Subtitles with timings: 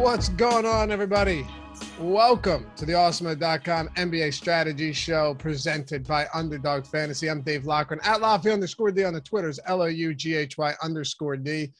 [0.00, 1.46] What's going on, everybody?
[2.00, 7.28] Welcome to the Awesemo.com NBA strategy show presented by Underdog Fantasy.
[7.28, 10.56] I'm Dave Lockren at Laffy underscore D on the Twitters, L O U G H
[10.56, 11.72] Y underscore D.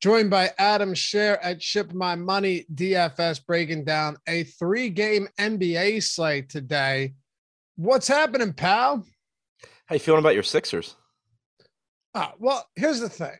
[0.00, 6.02] Joined by Adam Share at Ship My Money DFS, breaking down a three game NBA
[6.02, 7.12] slate today.
[7.76, 9.04] What's happening, pal?
[9.84, 10.96] How you feeling about your Sixers?
[12.14, 13.36] Ah, well, here's the thing.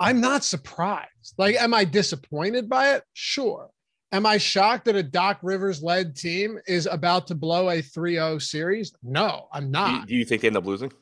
[0.00, 1.34] I'm not surprised.
[1.36, 3.04] Like, am I disappointed by it?
[3.14, 3.70] Sure.
[4.12, 8.14] Am I shocked that a Doc Rivers led team is about to blow a 3
[8.14, 8.92] 0 series?
[9.02, 9.88] No, I'm not.
[9.88, 10.92] Do you, do you think they end up losing?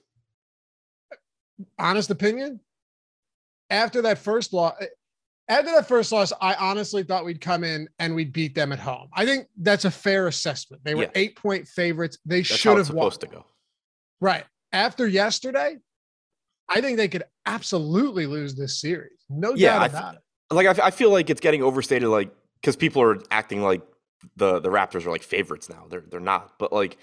[1.78, 2.60] Honest opinion.
[3.70, 4.74] After that first loss,
[5.48, 8.80] after that first loss, I honestly thought we'd come in and we'd beat them at
[8.80, 9.08] home.
[9.12, 10.82] I think that's a fair assessment.
[10.84, 11.10] They were yeah.
[11.14, 12.18] eight point favorites.
[12.24, 13.30] They that's should have supposed won.
[13.30, 13.46] to go.
[14.20, 14.44] Right.
[14.72, 15.76] After yesterday,
[16.68, 19.24] I think they could absolutely lose this series.
[19.28, 20.20] No yeah, doubt about it.
[20.50, 23.82] Like I, I feel like it's getting overstated, like because people are acting like
[24.36, 25.86] the the Raptors are like favorites now.
[25.88, 26.98] They're they're not, but like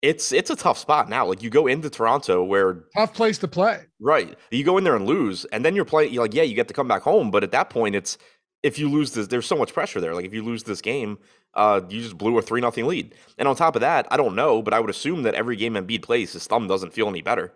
[0.00, 1.26] it's it's a tough spot now.
[1.26, 3.84] Like you go into Toronto where tough place to play.
[4.00, 4.36] Right.
[4.50, 6.12] You go in there and lose, and then you're playing.
[6.12, 8.18] You're like, yeah, you get to come back home, but at that point, it's
[8.62, 10.14] if you lose this, there's so much pressure there.
[10.14, 11.18] Like if you lose this game,
[11.54, 13.14] uh, you just blew a three nothing lead.
[13.38, 15.74] And on top of that, I don't know, but I would assume that every game
[15.74, 17.52] Embiid plays, his thumb doesn't feel any better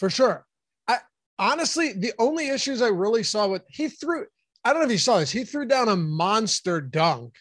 [0.00, 0.46] for sure.
[0.88, 0.98] I
[1.38, 4.24] honestly, the only issues I really saw with he threw,
[4.64, 7.34] I don't know if you saw this, he threw down a monster dunk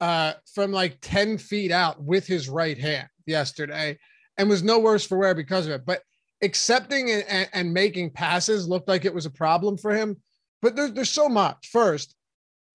[0.00, 3.98] uh, from like 10 feet out with his right hand yesterday
[4.38, 5.84] and was no worse for wear because of it.
[5.84, 6.02] But
[6.42, 10.16] accepting and, and making passes looked like it was a problem for him.
[10.62, 11.68] But there's, there's so much.
[11.70, 12.16] First,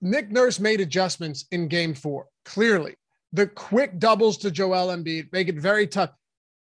[0.02, 2.96] Nick Nurse made adjustments in game four, clearly.
[3.34, 6.12] The quick doubles to Joel Embiid make it very tough.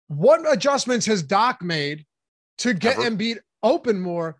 [0.08, 2.06] What adjustments has Doc made
[2.58, 3.10] to get Ever?
[3.10, 4.36] Embiid open more.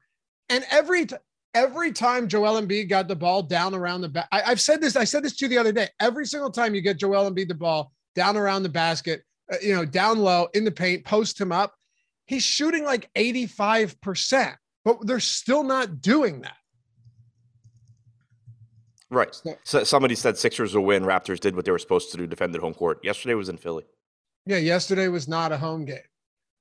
[0.49, 1.17] And every t-
[1.55, 4.97] every time Joel Embiid got the ball down around the back, I've said this.
[4.97, 5.89] I said this to you the other day.
[6.01, 9.23] Every single time you get Joel Embiid the ball down around the basket,
[9.53, 11.75] uh, you know, down low in the paint, post him up,
[12.27, 14.57] he's shooting like eighty five percent.
[14.85, 16.57] But they're still not doing that.
[19.11, 19.35] Right.
[19.63, 21.05] So somebody said Sixers will win.
[21.05, 22.99] Raptors did what they were supposed to do, defended home court.
[23.03, 23.85] Yesterday was in Philly.
[24.45, 25.99] Yeah, yesterday was not a home game.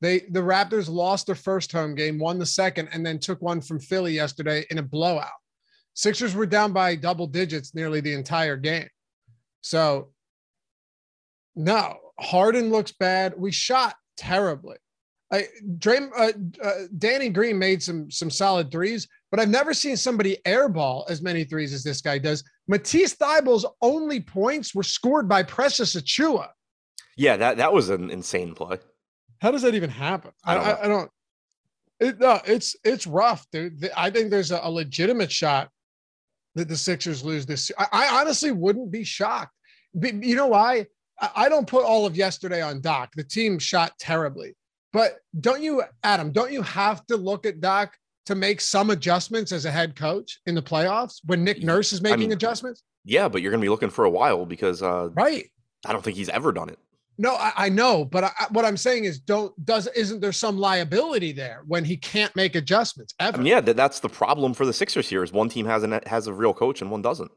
[0.03, 3.61] They the Raptors lost their first home game, won the second, and then took one
[3.61, 5.31] from Philly yesterday in a blowout.
[5.93, 8.89] Sixers were down by double digits nearly the entire game.
[9.61, 10.09] So
[11.55, 13.33] no, Harden looks bad.
[13.37, 14.75] We shot terribly.
[15.31, 15.47] I
[15.87, 16.31] uh,
[16.61, 21.21] uh, Danny Green made some some solid threes, but I've never seen somebody airball as
[21.21, 22.43] many threes as this guy does.
[22.67, 26.49] Matisse Thybulle's only points were scored by Precious Achiuwa.
[27.15, 28.79] Yeah, that that was an insane play.
[29.43, 30.31] How does that even happen?
[30.43, 30.65] I don't.
[30.65, 31.11] I, I don't
[31.99, 33.89] it, no, it's it's rough, dude.
[33.95, 35.69] I think there's a, a legitimate shot
[36.55, 37.71] that the Sixers lose this.
[37.77, 39.53] I, I honestly wouldn't be shocked.
[39.93, 40.87] But you know why?
[41.19, 43.11] I, I don't put all of yesterday on Doc.
[43.15, 44.55] The team shot terribly,
[44.91, 46.31] but don't you, Adam?
[46.31, 47.95] Don't you have to look at Doc
[48.25, 52.01] to make some adjustments as a head coach in the playoffs when Nick Nurse is
[52.01, 52.83] making I mean, adjustments?
[53.05, 55.49] Yeah, but you're going to be looking for a while because uh, right.
[55.85, 56.79] I don't think he's ever done it.
[57.17, 60.57] No, I, I know, but I, what I'm saying is, don't does isn't there some
[60.57, 63.13] liability there when he can't make adjustments?
[63.19, 63.37] Ever?
[63.37, 65.23] I mean, yeah, that, that's the problem for the Sixers here.
[65.23, 67.31] Is one team has an has a real coach and one doesn't.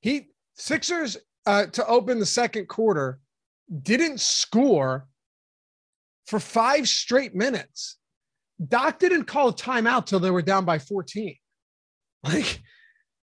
[0.00, 3.18] He Sixers uh, to open the second quarter
[3.82, 5.08] didn't score
[6.26, 7.98] for five straight minutes.
[8.68, 11.34] Doc didn't call a timeout till they were down by 14.
[12.24, 12.60] Like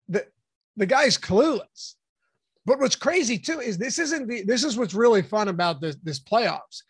[0.10, 0.28] the
[0.76, 1.96] the guy's clueless.
[2.66, 5.96] But what's crazy too is this isn't the this is what's really fun about this
[6.04, 6.84] this playoffs.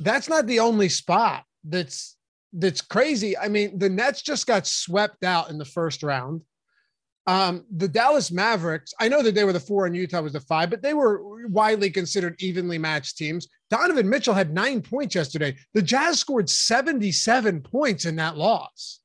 [0.00, 2.16] That's not the only spot that's
[2.52, 3.36] that's crazy.
[3.36, 6.42] I mean, the Nets just got swept out in the first round.
[7.26, 10.40] Um, the Dallas Mavericks, I know that they were the four and Utah was the
[10.40, 13.48] five, but they were widely considered evenly matched teams.
[13.68, 15.54] Donovan Mitchell had nine points yesterday.
[15.74, 19.00] The Jazz scored 77 points in that loss.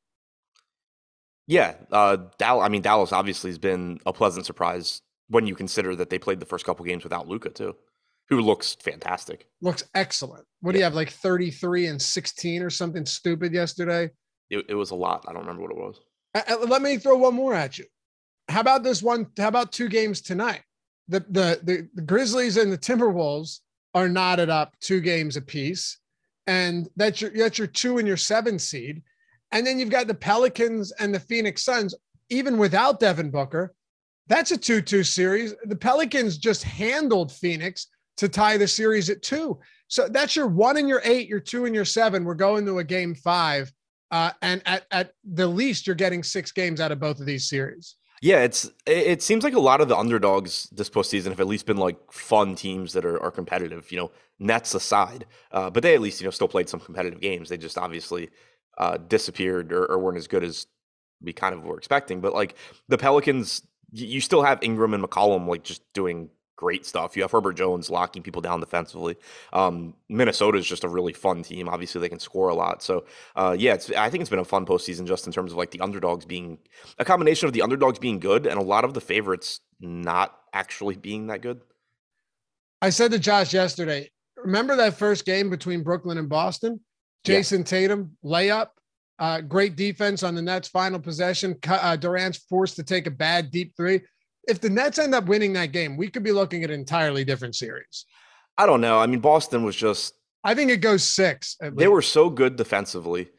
[1.47, 2.65] Yeah, uh, Dallas.
[2.65, 6.39] I mean, Dallas obviously has been a pleasant surprise when you consider that they played
[6.39, 7.75] the first couple games without Luka too,
[8.29, 9.47] who looks fantastic.
[9.61, 10.45] Looks excellent.
[10.61, 10.73] What yeah.
[10.73, 14.09] do you have like 33 and 16 or something stupid yesterday?
[14.49, 15.25] It, it was a lot.
[15.27, 15.99] I don't remember what it was.
[16.35, 17.85] Uh, let me throw one more at you.
[18.49, 19.27] How about this one?
[19.37, 20.61] How about two games tonight?
[21.07, 23.59] The, the the the Grizzlies and the Timberwolves
[23.93, 25.99] are knotted up two games apiece,
[26.47, 29.01] and that's your that's your two and your seven seed,
[29.51, 31.95] and then you've got the Pelicans and the Phoenix Suns.
[32.29, 33.75] Even without Devin Booker,
[34.27, 35.53] that's a 2 2 series.
[35.65, 37.87] The Pelicans just handled Phoenix
[38.17, 39.59] to tie the series at two.
[39.87, 42.23] So that's your one and your eight, your two and your seven.
[42.23, 43.71] We're going to a game five.
[44.11, 47.49] Uh, and at, at the least, you're getting six games out of both of these
[47.49, 47.95] series.
[48.21, 51.65] Yeah, it's it seems like a lot of the underdogs this postseason have at least
[51.65, 53.91] been like fun teams that are, are competitive.
[53.91, 57.19] You know, Nets aside, uh, but they at least you know still played some competitive
[57.19, 57.49] games.
[57.49, 58.29] They just obviously
[58.77, 60.67] uh, disappeared or, or weren't as good as
[61.21, 62.21] we kind of were expecting.
[62.21, 62.55] But like
[62.87, 67.15] the Pelicans, you still have Ingram and McCollum like just doing great stuff.
[67.15, 69.17] You have Herbert Jones locking people down defensively.
[69.51, 71.67] Um, Minnesota is just a really fun team.
[71.67, 72.81] Obviously, they can score a lot.
[72.81, 73.05] So,
[73.35, 75.71] uh, yeah, it's, I think it's been a fun postseason just in terms of like
[75.71, 76.59] the underdogs being
[76.99, 80.95] a combination of the underdogs being good and a lot of the favorites not actually
[80.95, 81.61] being that good.
[82.81, 86.79] I said to Josh yesterday, remember that first game between Brooklyn and Boston?
[87.25, 87.65] Jayson yeah.
[87.65, 88.69] Tatum layup,
[89.23, 91.57] uh, great defense on the Nets' final possession.
[91.67, 94.01] Uh, Durant's forced to take a bad deep three
[94.47, 97.23] if the Nets end up winning that game, we could be looking at an entirely
[97.23, 98.05] different series.
[98.57, 98.99] I don't know.
[98.99, 100.13] I mean, Boston was just.
[100.43, 101.57] I think it goes six.
[101.61, 103.29] They were so good defensively.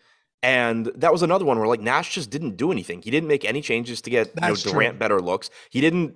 [0.42, 3.00] And that was another one where like Nash just didn't do anything.
[3.02, 4.98] He didn't make any changes to get you know, Durant true.
[4.98, 5.50] better looks.
[5.70, 6.14] He didn't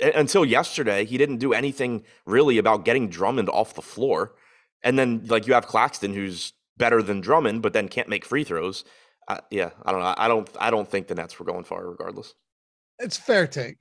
[0.00, 1.04] until yesterday.
[1.04, 4.34] He didn't do anything really about getting Drummond off the floor.
[4.82, 8.44] And then like you have Claxton, who's better than Drummond, but then can't make free
[8.44, 8.84] throws.
[9.28, 10.14] Uh, yeah, I don't know.
[10.16, 10.48] I don't.
[10.58, 12.32] I don't think the Nets were going far, regardless.
[12.98, 13.76] It's fair take.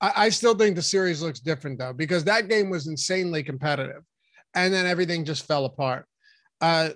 [0.00, 4.02] I, I still think the series looks different though, because that game was insanely competitive,
[4.54, 6.04] and then everything just fell apart.
[6.60, 6.90] Uh,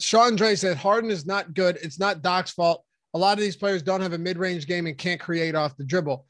[0.00, 1.78] Sean Dre said Harden is not good.
[1.80, 2.84] It's not Doc's fault.
[3.14, 5.84] A lot of these players don't have a mid-range game and can't create off the
[5.84, 6.26] dribble.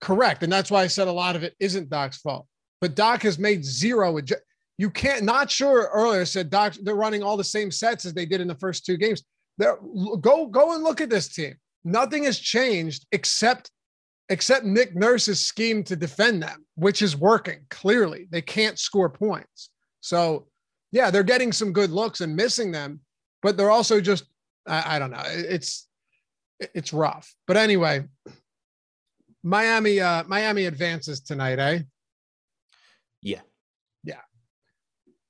[0.00, 2.46] Correct, and that's why I said a lot of it isn't Doc's fault.
[2.80, 4.18] But Doc has made zero.
[4.76, 5.22] You can't.
[5.22, 6.74] Not sure earlier said Doc.
[6.82, 9.22] They're running all the same sets as they did in the first two games.
[9.58, 9.78] They're,
[10.20, 11.54] go go and look at this team.
[11.84, 13.70] Nothing has changed except
[14.28, 18.26] except Nick Nurse's scheme to defend them, which is working clearly.
[18.30, 19.70] They can't score points.
[20.00, 20.48] So,
[20.90, 23.00] yeah, they're getting some good looks and missing them,
[23.42, 24.24] but they're also just,
[24.66, 25.88] I, I don't know, it's,
[26.58, 27.32] it's rough.
[27.46, 28.04] But anyway,
[29.42, 31.80] Miami, uh, Miami advances tonight, eh?
[33.22, 33.42] Yeah.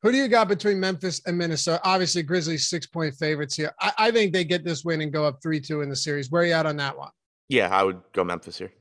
[0.06, 1.80] Who do you got between Memphis and Minnesota?
[1.82, 3.74] Obviously, Grizzlies six point favorites here.
[3.80, 6.30] I, I think they get this win and go up 3 2 in the series.
[6.30, 7.10] Where are you at on that one?
[7.48, 8.72] Yeah, I would go Memphis here.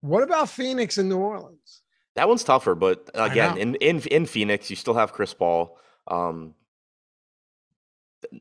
[0.00, 1.82] What about Phoenix and New Orleans?
[2.14, 5.76] That one's tougher, but again, in, in in Phoenix, you still have Chris Paul.
[6.06, 6.54] Um,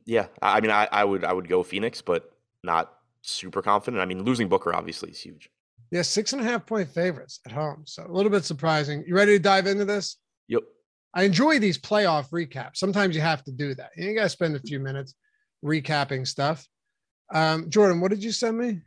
[0.06, 2.32] yeah, I mean, I, I would I would go Phoenix, but
[2.64, 2.94] not
[3.24, 4.04] super confident.
[4.04, 5.50] I mean, losing Booker obviously is huge.
[5.90, 9.04] Yeah, six and a half point favorites at home, so a little bit surprising.
[9.08, 10.18] You ready to dive into this?
[11.14, 12.78] I enjoy these playoff recaps.
[12.78, 13.92] Sometimes you have to do that.
[13.98, 15.16] You got to spend a few minutes
[15.66, 16.68] recapping stuff.
[17.34, 18.82] Um, Jordan, what did you send me?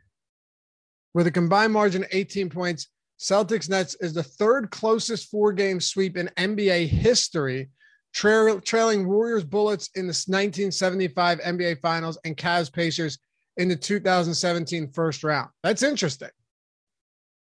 [1.13, 2.87] with a combined margin of 18 points.
[3.19, 7.69] Celtics Nets is the third closest four game sweep in NBA history,
[8.13, 13.19] tra- trailing Warriors Bullets in the 1975 NBA Finals and Cavs Pacers
[13.57, 15.49] in the 2017 first round.
[15.61, 16.31] That's interesting.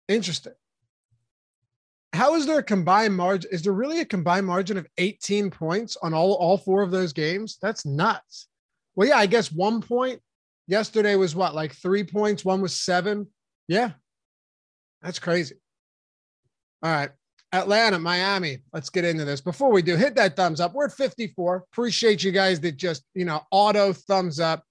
[0.08, 0.54] Interesting.
[2.18, 3.52] How is there a combined margin?
[3.54, 7.14] Is there really a combined margin of 18 points on all, all four of those
[7.14, 7.60] games?
[7.62, 8.48] That's nuts.
[8.96, 10.20] Well, yeah, I guess one point
[10.66, 12.44] yesterday was what, like three points?
[12.44, 13.28] One was seven.
[13.68, 13.92] Yeah.
[15.04, 15.58] That's crazy.
[16.82, 17.12] All right.
[17.54, 18.64] Atlanta, Miami.
[18.74, 19.40] Let's get into this.
[19.40, 20.74] Before we do, hit that thumbs up.
[20.74, 21.66] We're at 54.
[21.72, 24.64] Appreciate you guys that just, you know, auto thumbs up.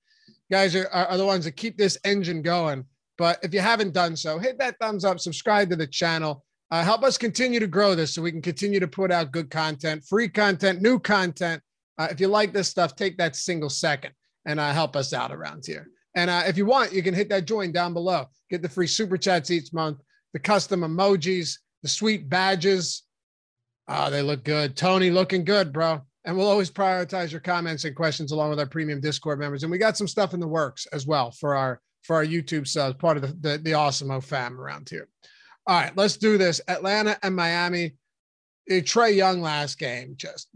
[0.50, 2.84] guys are, are the ones that keep this engine going.
[3.16, 6.44] But if you haven't done so, hit that thumbs up, subscribe to the channel.
[6.70, 9.50] Uh, help us continue to grow this so we can continue to put out good
[9.50, 11.62] content, free content, new content.
[11.98, 14.12] Uh, if you like this stuff, take that single second
[14.46, 15.88] and uh, help us out around here.
[16.14, 18.26] And uh, if you want, you can hit that join down below.
[18.50, 19.98] Get the free super chats each month,
[20.32, 23.02] the custom emojis, the sweet badges.
[23.86, 24.76] Oh, they look good.
[24.76, 26.00] Tony looking good, bro.
[26.24, 29.62] And we'll always prioritize your comments and questions along with our premium Discord members.
[29.62, 32.68] And we got some stuff in the works as well for our for our YouTube
[32.68, 35.08] subs, part of the, the, the Awesemo fam around here.
[35.66, 36.60] All right, let's do this.
[36.68, 37.92] Atlanta and Miami.
[38.68, 40.14] Trae Young last game.
[40.16, 40.48] Just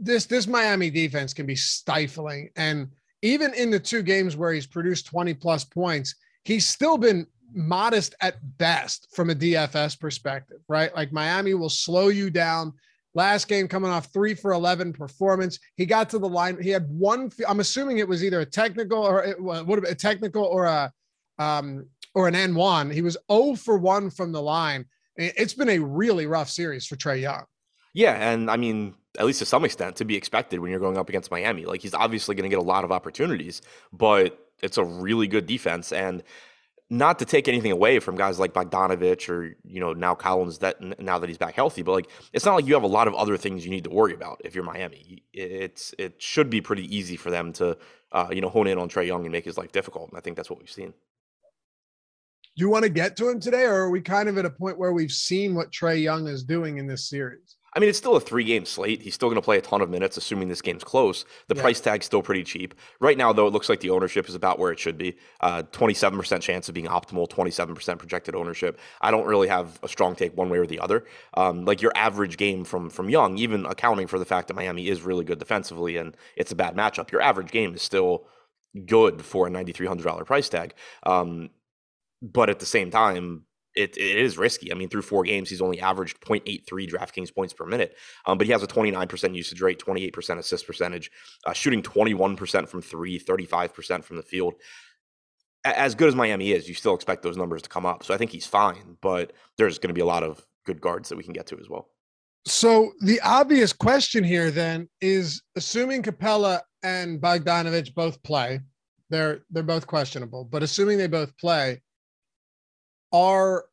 [0.00, 2.50] this this Miami defense can be stifling.
[2.56, 2.88] And
[3.22, 6.14] even in the two games where he's produced 20 plus points,
[6.44, 10.94] he's still been modest at best from a DFS perspective, right?
[10.94, 12.72] Like Miami will slow you down.
[13.14, 15.58] Last game coming off three for 11 performance.
[15.76, 16.62] He got to the line.
[16.62, 19.92] He had one, I'm assuming it was either a technical or it would have been
[19.92, 20.92] a technical or a,
[21.38, 21.86] um,
[22.18, 22.92] or an N1.
[22.92, 24.86] He was 0 for 1 from the line.
[25.14, 27.44] It's been a really rough series for Trae Young.
[27.94, 28.14] Yeah.
[28.14, 31.08] And I mean, at least to some extent, to be expected when you're going up
[31.08, 31.64] against Miami.
[31.64, 35.46] Like he's obviously going to get a lot of opportunities, but it's a really good
[35.46, 35.92] defense.
[35.92, 36.24] And
[36.90, 40.80] not to take anything away from guys like Bogdanovich or you know now Collins that
[41.00, 43.14] now that he's back healthy, but like it's not like you have a lot of
[43.14, 45.22] other things you need to worry about if you're Miami.
[45.32, 47.76] It's it should be pretty easy for them to
[48.10, 50.08] uh, you know hone in on Trae Young and make his life difficult.
[50.08, 50.94] And I think that's what we've seen.
[52.58, 54.50] Do you want to get to him today, or are we kind of at a
[54.50, 57.54] point where we've seen what Trae Young is doing in this series?
[57.72, 59.00] I mean, it's still a three game slate.
[59.00, 61.24] He's still going to play a ton of minutes, assuming this game's close.
[61.46, 61.62] The yeah.
[61.62, 62.74] price tag's still pretty cheap.
[62.98, 65.62] Right now, though, it looks like the ownership is about where it should be uh,
[65.70, 68.80] 27% chance of being optimal, 27% projected ownership.
[69.00, 71.04] I don't really have a strong take one way or the other.
[71.34, 74.88] Um, like your average game from, from Young, even accounting for the fact that Miami
[74.88, 78.26] is really good defensively and it's a bad matchup, your average game is still
[78.84, 80.74] good for a $9,300 price tag.
[81.04, 81.50] Um,
[82.22, 83.44] but at the same time,
[83.74, 84.72] it, it is risky.
[84.72, 87.96] I mean, through four games, he's only averaged 0.83 DraftKings points per minute,
[88.26, 91.10] um, but he has a 29% usage rate, 28% assist percentage,
[91.46, 94.54] uh, shooting 21% from three, 35% from the field.
[95.64, 98.02] As good as Miami is, you still expect those numbers to come up.
[98.02, 101.08] So I think he's fine, but there's going to be a lot of good guards
[101.08, 101.88] that we can get to as well.
[102.46, 108.60] So the obvious question here then is assuming Capela and Bogdanovich both play,
[109.10, 111.82] they're they're both questionable, but assuming they both play,
[113.12, 113.64] are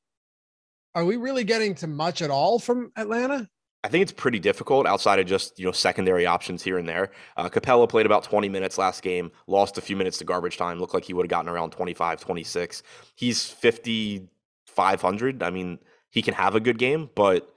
[0.94, 3.50] are we really getting to much at all from Atlanta?
[3.84, 7.12] I think it's pretty difficult outside of just you know secondary options here and there.
[7.38, 10.80] Uh, Capela played about 20 minutes last game, lost a few minutes to garbage time.
[10.80, 12.82] Looked like he would have gotten around 25, 26.
[13.14, 15.44] He's 5,500.
[15.44, 15.78] I mean,
[16.10, 17.54] he can have a good game, but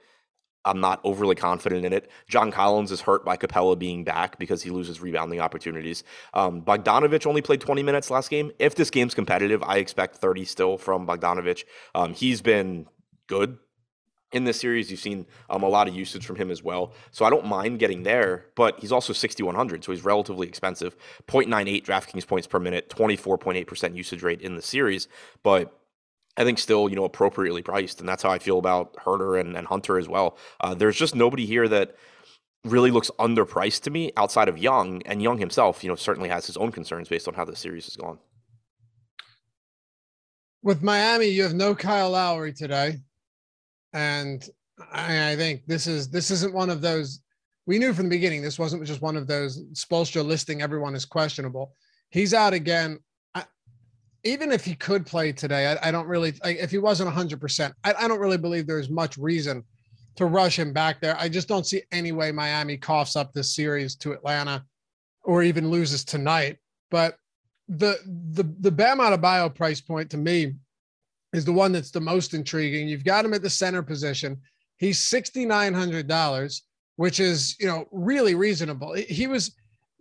[0.65, 2.09] I'm not overly confident in it.
[2.27, 6.03] John Collins is hurt by Capela being back because he loses rebounding opportunities.
[6.33, 8.51] Um, Bogdanovich only played 20 minutes last game.
[8.59, 11.63] If this game's competitive, I expect 30 still from Bogdanovich.
[11.95, 12.87] Um, he's been
[13.27, 13.57] good
[14.31, 14.91] in this series.
[14.91, 16.93] You've seen um, a lot of usage from him as well.
[17.11, 19.83] So I don't mind getting there, but he's also 6,100.
[19.83, 20.95] So he's relatively expensive.
[21.27, 25.07] 0.98 DraftKings points per minute, 24.8% usage rate in the series.
[25.41, 25.78] But
[26.39, 27.99] I think still, you know, appropriately priced.
[27.99, 30.37] And that's how I feel about Huerter and, and Hunter as well.
[30.61, 31.95] Uh, there's just nobody here that
[32.63, 35.01] really looks underpriced to me outside of Young.
[35.05, 37.85] And Young himself, you know, certainly has his own concerns based on how the series
[37.85, 38.19] has gone.
[40.63, 42.99] With Miami, you have no Kyle Lowry today.
[43.91, 44.47] And
[44.93, 47.19] I, I think this is this isn't one of those
[47.65, 51.05] we knew from the beginning this wasn't just one of those Spoelstra listing everyone is
[51.05, 51.73] questionable.
[52.09, 52.99] He's out again
[54.23, 57.73] even if he could play today, I, I don't really, like, if he wasn't 100%,
[57.83, 59.63] I, I don't really believe there's much reason
[60.15, 61.15] to rush him back there.
[61.17, 64.65] I just don't see any way Miami coughs up this series to Atlanta
[65.23, 66.57] or even loses tonight.
[66.91, 67.15] But
[67.69, 67.97] the
[68.33, 70.55] the the Bam Adebayo price point to me
[71.33, 72.87] is the one that's the most intriguing.
[72.87, 74.37] You've got him at the center position.
[74.77, 76.63] He's sixty nine hundred dollars,
[76.95, 78.93] which is you know really reasonable.
[78.93, 79.55] He was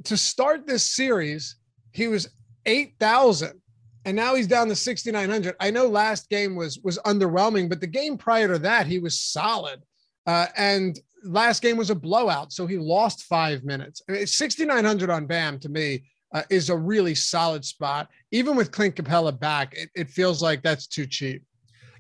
[0.04, 1.56] to start this series.
[1.92, 2.28] He was
[2.66, 3.60] eight thousand
[4.08, 7.86] and now he's down to 6900 i know last game was was underwhelming but the
[7.86, 9.82] game prior to that he was solid
[10.26, 15.10] uh, and last game was a blowout so he lost five minutes I mean, 6900
[15.10, 19.74] on bam to me uh, is a really solid spot even with clint capela back
[19.76, 21.42] it, it feels like that's too cheap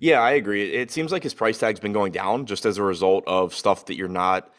[0.00, 2.82] yeah i agree it seems like his price tag's been going down just as a
[2.82, 4.50] result of stuff that you're not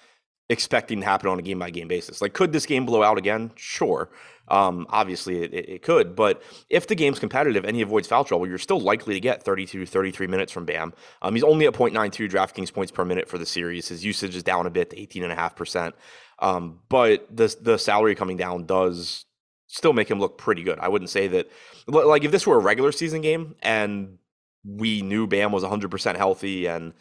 [0.49, 2.21] expecting to happen on a game by game basis.
[2.21, 3.51] Like, could this game blow out again?
[3.55, 4.09] Sure.
[4.49, 6.15] Um, obviously, it, it, could.
[6.15, 9.43] But if the game's competitive and he avoids foul trouble, you're still likely to get
[9.43, 10.93] 32, 33 minutes from Bam.
[11.21, 13.87] Um, he's only at 0.92 DraftKings points per minute for the series.
[13.87, 15.93] His usage is down a bit to 18.5%.
[16.39, 19.25] Um, but the, the salary coming down does
[19.67, 20.79] still make him look pretty good.
[20.79, 21.49] I wouldn't say that,
[21.87, 24.17] like, if this were a regular season game and
[24.65, 26.93] we knew Bam was 100% healthy and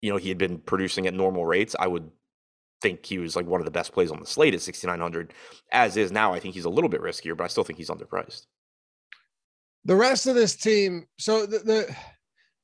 [0.00, 2.10] you know he had been producing at normal rates, I would
[2.82, 5.32] think he was like one of the best plays on the slate at 6,900.
[5.70, 7.88] As is now, I think he's a little bit riskier, but I still think he's
[7.88, 8.46] underpriced.
[9.84, 11.96] The rest of this team, so the, the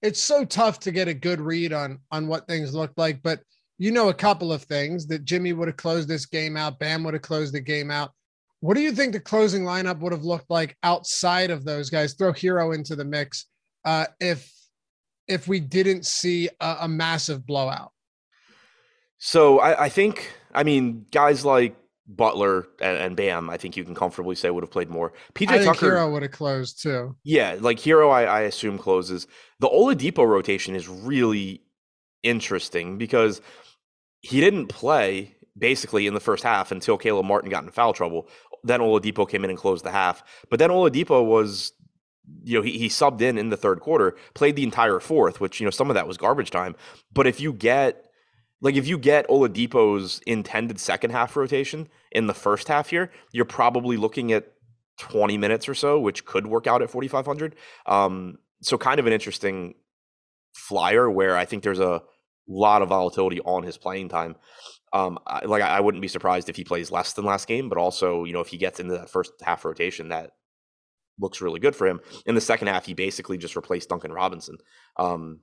[0.03, 3.41] it's so tough to get a good read on on what things look like, but
[3.79, 7.05] you know a couple of things that Jimmy would have closed this game out, Bam
[7.05, 8.13] would have closed the game out.
[8.61, 12.15] What do you think the closing lineup would have looked like outside of those guys?
[12.15, 13.47] Throw Herro into the mix
[13.85, 14.53] uh, if
[15.27, 17.93] if we didn't see a, a massive blowout.
[19.19, 23.85] So I, I think, I mean, guys like Butler and, and, Bam, I think you
[23.85, 25.13] can comfortably say would have played more.
[25.35, 27.17] PJ I Tucker Herro would have closed too.
[27.23, 29.27] Yeah, like Herro, I, I assume closes.
[29.61, 31.63] The Oladipo rotation is really
[32.23, 33.43] interesting because
[34.23, 38.29] he didn't play basically in the first half until Caleb Martin got in foul trouble.
[38.65, 40.23] Then Oladipo came in and closed the half.
[40.51, 41.73] But then Oladipo was,
[42.43, 45.61] you know, he, he subbed in in the third quarter, played the entire fourth, which,
[45.61, 46.75] you know, some of that was garbage time.
[47.13, 48.08] But if you get
[48.61, 53.45] like if you get Oladipo's intended second half rotation in the first half here, you're
[53.45, 54.53] probably looking at
[54.99, 57.55] 20 minutes or so, which could work out at 4,500.
[57.87, 59.75] Um, so kind of an interesting
[60.55, 62.03] flyer where I think there's a
[62.49, 64.37] lot of volatility on his playing time.
[64.93, 67.79] Um, I, like I wouldn't be surprised if he plays less than last game, but
[67.79, 70.33] also you know if he gets into that first half rotation, that
[71.21, 72.01] looks really good for him.
[72.27, 74.57] In the second half, he basically just replaced Duncan Robinson.
[74.97, 75.41] Um,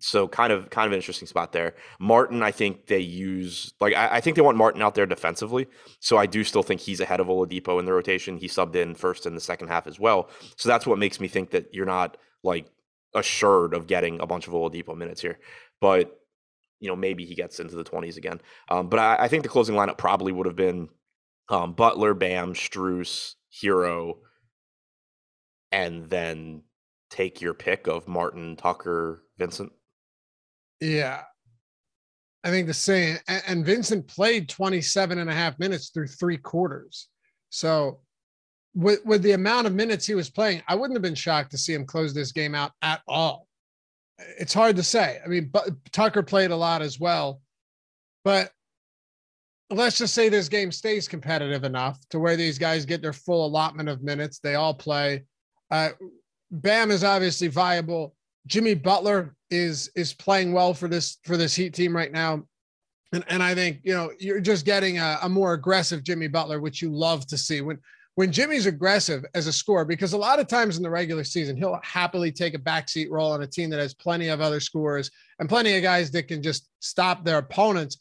[0.00, 1.74] so kind of kind of an interesting spot there.
[1.98, 5.66] Martin, I think they use like I, I, think they want Martin out there defensively.
[6.00, 8.36] So I do still think he's ahead of Oladipo in the rotation.
[8.36, 10.30] He subbed in first in the second half as well.
[10.56, 12.66] So that's what makes me think that you're not like
[13.14, 15.38] assured of getting a bunch of Oladipo minutes here.
[15.80, 16.18] But
[16.80, 18.40] you know maybe he gets into the 20s again.
[18.68, 20.88] Um, but I, I, think the closing lineup probably would have been
[21.48, 24.18] um, Butler, Bam, Strus, Herro,
[25.72, 26.62] and then
[27.10, 29.72] take your pick of Martin, Tucker, Vincent.
[30.80, 31.22] Yeah.
[32.44, 33.18] I think the same.
[33.26, 37.08] And Vincent played 27 and a half minutes through three quarters.
[37.50, 38.00] So,
[38.74, 41.58] with, with the amount of minutes he was playing, I wouldn't have been shocked to
[41.58, 43.48] see him close this game out at all.
[44.38, 45.20] It's hard to say.
[45.24, 47.40] I mean, but Tucker played a lot as well.
[48.24, 48.52] But
[49.70, 53.46] let's just say this game stays competitive enough to where these guys get their full
[53.46, 54.38] allotment of minutes.
[54.38, 55.24] They all play.
[55.70, 55.90] Uh,
[56.50, 58.14] Bam is obviously viable.
[58.46, 62.44] Jimmy Butler is is playing well for this for this Heat team right now.
[63.12, 66.60] And, and I think you know you're just getting a, a more aggressive Jimmy Butler,
[66.60, 67.78] which you love to see when
[68.18, 71.56] when Jimmy's aggressive as a scorer, because a lot of times in the regular season,
[71.56, 75.08] he'll happily take a backseat role on a team that has plenty of other scorers
[75.38, 77.98] and plenty of guys that can just stop their opponents.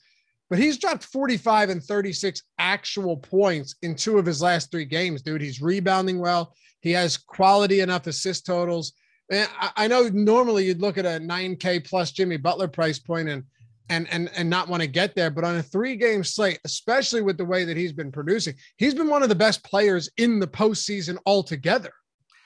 [0.49, 5.21] But he's dropped 45 and 36 actual points in two of his last three games,
[5.21, 5.39] dude.
[5.39, 6.55] He's rebounding well.
[6.81, 8.93] He has quality enough assist totals.
[9.31, 13.29] Eh, and I know normally you'd look at a 9K plus Jimmy Butler price point
[13.29, 13.43] and
[13.89, 17.21] and and and not want to get there, but on a three game slate, especially
[17.21, 20.39] with the way that he's been producing, he's been one of the best players in
[20.39, 21.91] the postseason altogether.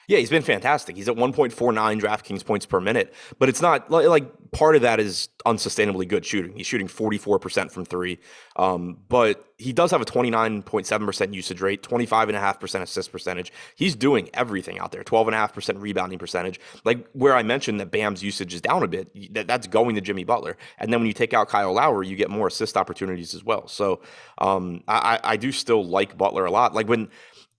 [0.07, 0.95] Yeah, he's been fantastic.
[0.95, 5.29] He's at 1.49 DraftKings points per minute, but it's not like part of that is
[5.45, 6.55] unsustainably good shooting.
[6.55, 8.19] He's shooting 44% from three,
[8.55, 13.53] um, but he does have a 29.7% usage rate, 25.5% assist percentage.
[13.75, 16.59] He's doing everything out there, 12.5% rebounding percentage.
[16.83, 20.01] Like where I mentioned that Bam's usage is down a bit, that, that's going to
[20.01, 20.57] Jimmy Butler.
[20.79, 23.67] And then when you take out Kyle Lowry, you get more assist opportunities as well.
[23.67, 24.01] So
[24.39, 26.73] um, I, I do still like Butler a lot.
[26.73, 27.09] Like when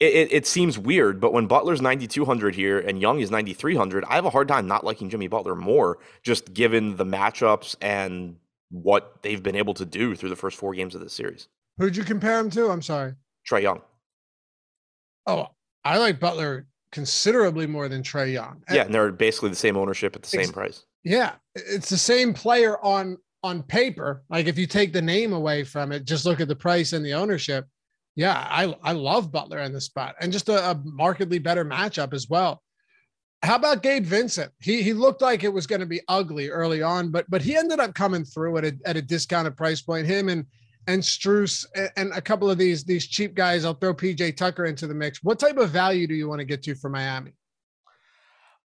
[0.03, 4.17] it, it, it, seems weird, but when Butler's 9,200 here and Young is 9,300, I
[4.17, 8.37] have a hard time not liking Jimmy Butler more, just given the matchups and
[8.71, 11.47] what they've been able to do through the first four games of this series.
[11.79, 12.69] Who'd you compare him to?
[12.69, 13.15] I'm sorry.
[13.49, 13.81] Trae Young.
[15.27, 15.47] Oh,
[15.85, 18.65] I like Butler considerably more than Trae Young.
[18.73, 20.85] Yeah, and they're basically the same ownership at the same price.
[21.05, 24.25] Yeah, it's the same player on on paper.
[24.31, 27.05] Like if you take the name away from it, just look at the price and
[27.05, 27.67] the ownership
[28.14, 32.12] yeah, I I love Butler in the spot and just a, a, markedly better matchup
[32.12, 32.62] as well.
[33.42, 34.53] How about Gabe Vincent?
[34.61, 37.57] He he looked like it was going to be ugly early on, but but he
[37.57, 40.07] ended up coming through at a at a discounted price point.
[40.07, 40.44] Him and
[40.87, 41.64] and Strus
[41.96, 43.64] and a couple of these these cheap guys.
[43.64, 45.22] I'll throw PJ Tucker into the mix.
[45.22, 47.33] What type of value do you want to get to for Miami?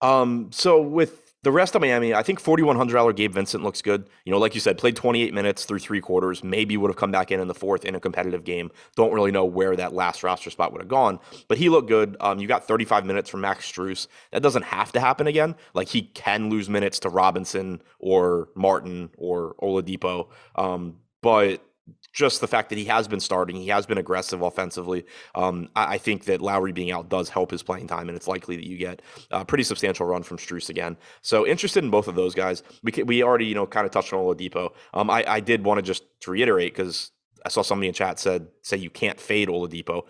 [0.02, 4.08] Um, so with the rest of Miami, I think $4,100 Gabe Vincent looks good.
[4.24, 7.10] You know, like you said, played 28 minutes through three quarters, maybe would have come
[7.10, 8.70] back in in the fourth in a competitive game.
[8.94, 12.16] Don't really know where that last roster spot would have gone, but he looked good.
[12.20, 14.06] Um, you got 35 minutes from Max Strus.
[14.32, 15.54] That doesn't have to happen again.
[15.72, 20.28] Like he can lose minutes to Robinson or Martin or Oladipo.
[20.56, 21.64] Um, but
[22.12, 25.04] just the fact that he has been starting, he has been aggressive offensively.
[25.34, 28.26] Um, I, I, think that Lowry being out does help his playing time, and it's
[28.26, 30.96] likely that you get a pretty substantial run from Strus again.
[31.22, 32.62] So interested in both of those guys.
[32.82, 34.72] We we already you know kind of touched on Oladipo.
[34.92, 37.12] Um, I, I did want to just to reiterate because
[37.44, 40.02] I saw somebody in chat said say you can't fade Oladipo.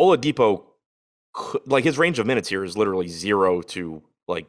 [0.00, 0.64] Oladipo,
[1.66, 4.46] like his range of minutes here is literally zero to like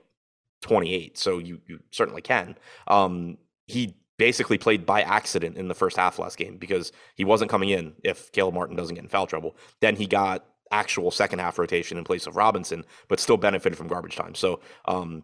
[0.61, 2.55] 28, so you you certainly can.
[2.87, 7.49] Um, he basically played by accident in the first half last game because he wasn't
[7.49, 9.55] coming in if Caleb Martin doesn't get in foul trouble.
[9.79, 13.87] Then he got actual second half rotation in place of Robinson, but still benefited from
[13.87, 14.35] garbage time.
[14.35, 15.23] So um,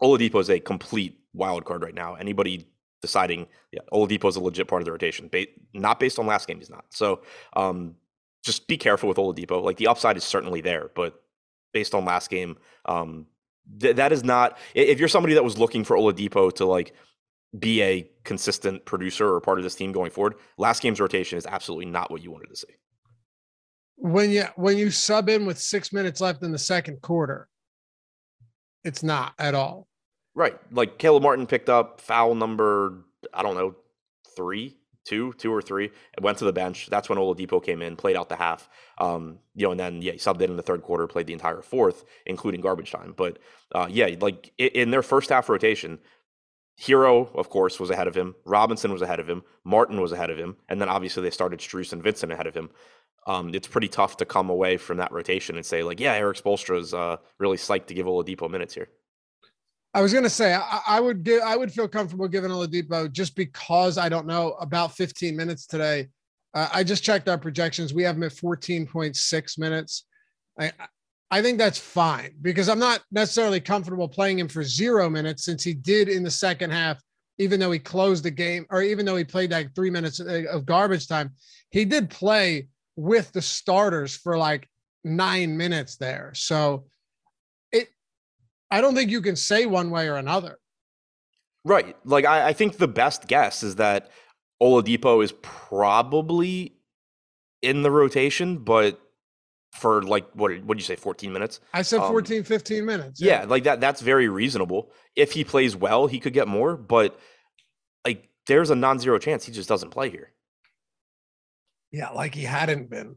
[0.00, 2.14] Oladipo is a complete wild card right now.
[2.14, 2.68] Anybody
[3.02, 6.46] deciding, yeah, Oladipo is a legit part of the rotation, ba- not based on last
[6.46, 6.84] game, he's not.
[6.90, 7.22] So
[7.56, 7.96] um,
[8.44, 9.60] just be careful with Oladipo.
[9.60, 11.20] Like the upside is certainly there, but
[11.72, 13.26] based on last game, um,
[13.80, 14.58] th- that is not.
[14.76, 16.94] If you're somebody that was looking for Oladipo to like
[17.58, 21.46] be a consistent producer or part of this team going forward, last game's rotation is
[21.46, 22.74] absolutely not what you wanted to see.
[23.96, 27.48] When you when you sub in with six minutes left in the second quarter,
[28.84, 29.88] it's not at all.
[30.34, 30.56] Right.
[30.70, 33.74] Like Caleb Martin picked up foul number, I don't know,
[34.36, 36.88] three, two, two or three, and went to the bench.
[36.90, 38.68] That's when Oladipo came in, played out the half.
[38.98, 41.32] Um, you know, and then yeah, he subbed in in the third quarter, played the
[41.32, 43.14] entire fourth, including garbage time.
[43.16, 43.38] But
[43.74, 45.98] uh, yeah, like in their first half rotation,
[46.80, 48.34] Herro, of course, was ahead of him.
[48.44, 49.42] Robinson was ahead of him.
[49.64, 52.54] Martin was ahead of him, and then obviously they started Strus and Vincent ahead of
[52.54, 52.70] him.
[53.26, 56.38] um, it's pretty tough to come away from that rotation and say like, yeah, Erik
[56.38, 58.88] Spoelstra is uh, really psyched to give Oladipo minutes here.
[59.92, 63.34] I was gonna say I, I, would give I would feel comfortable giving Oladipo just
[63.34, 66.08] because I don't know about 15 minutes today.
[66.54, 67.92] Uh, I just checked our projections.
[67.92, 70.04] We have him at 14.6 minutes.
[70.58, 70.72] I
[71.30, 75.62] I think that's fine because I'm not necessarily comfortable playing him for zero minutes since
[75.62, 77.02] he did in the second half,
[77.38, 80.44] even though he closed the game or even though he played like three minutes uh,
[80.50, 81.32] of garbage time,
[81.70, 84.68] he did play with the starters for like
[85.04, 86.32] nine minutes there.
[86.34, 86.86] So
[87.72, 87.88] it,
[88.70, 90.58] I don't think you can say one way or another.
[91.64, 91.94] Right.
[92.04, 94.10] Like I, I think the best guess is that
[94.62, 96.72] Oladipo is probably
[97.60, 98.98] in the rotation, but
[99.72, 103.20] for like what what did you say 14 minutes i said 14 um, 15 minutes
[103.20, 103.40] yeah.
[103.40, 103.46] yeah.
[103.46, 107.18] like that that's very reasonable if he plays well he could get more but
[108.04, 110.32] like there's a non-zero chance he just doesn't play here
[111.90, 113.16] yeah, like he hadn't been.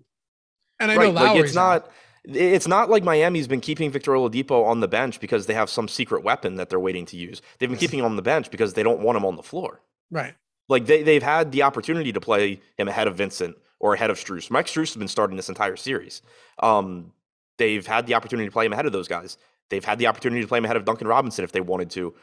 [0.80, 1.90] And I right, know like it's not.
[2.24, 5.88] It's not like Miami's been keeping Victor Oladipo on the bench because they have some
[5.88, 7.42] secret weapon that they're waiting to use.
[7.58, 9.82] They've been keeping him on the bench because they don't want him on the floor.
[10.12, 10.36] Right.
[10.70, 14.18] Like they, they've had the opportunity to play him ahead of Vincent or ahead of
[14.18, 14.52] Strus.
[14.52, 16.22] Mike Strus has been starting this entire series.
[16.62, 17.12] Um,
[17.58, 19.38] they've had the opportunity to play him ahead of those guys.
[19.72, 22.14] They've had the opportunity to play him ahead of Duncan Robinson if they wanted to.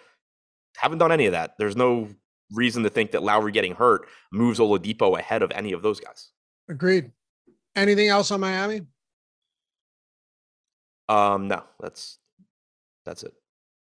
[0.77, 1.55] Haven't done any of that.
[1.59, 2.09] There's no
[2.53, 6.31] reason to think that Lowry getting hurt moves Oladipo ahead of any of those guys.
[6.69, 7.11] Agreed.
[7.75, 8.83] Anything else on Miami?
[11.09, 12.19] Um, no, that's
[13.05, 13.33] that's it.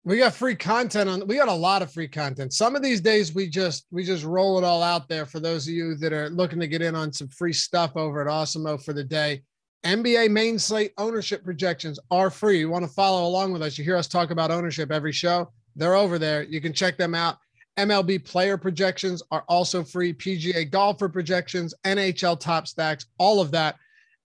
[0.06, 2.54] We got free content on we got a lot of free content.
[2.54, 5.68] Some of these days we just we just roll it all out there for those
[5.68, 8.82] of you that are looking to get in on some free stuff over at Awesemo
[8.84, 9.42] for the day.
[9.84, 12.60] NBA main slate ownership projections are free.
[12.60, 13.78] You want to follow along with us.
[13.78, 15.52] You hear us talk about ownership every show.
[15.76, 16.44] They're over there.
[16.44, 17.38] You can check them out
[17.78, 23.76] MLB player projections are also free, PGA golfer projections, NHL top stacks, all of that.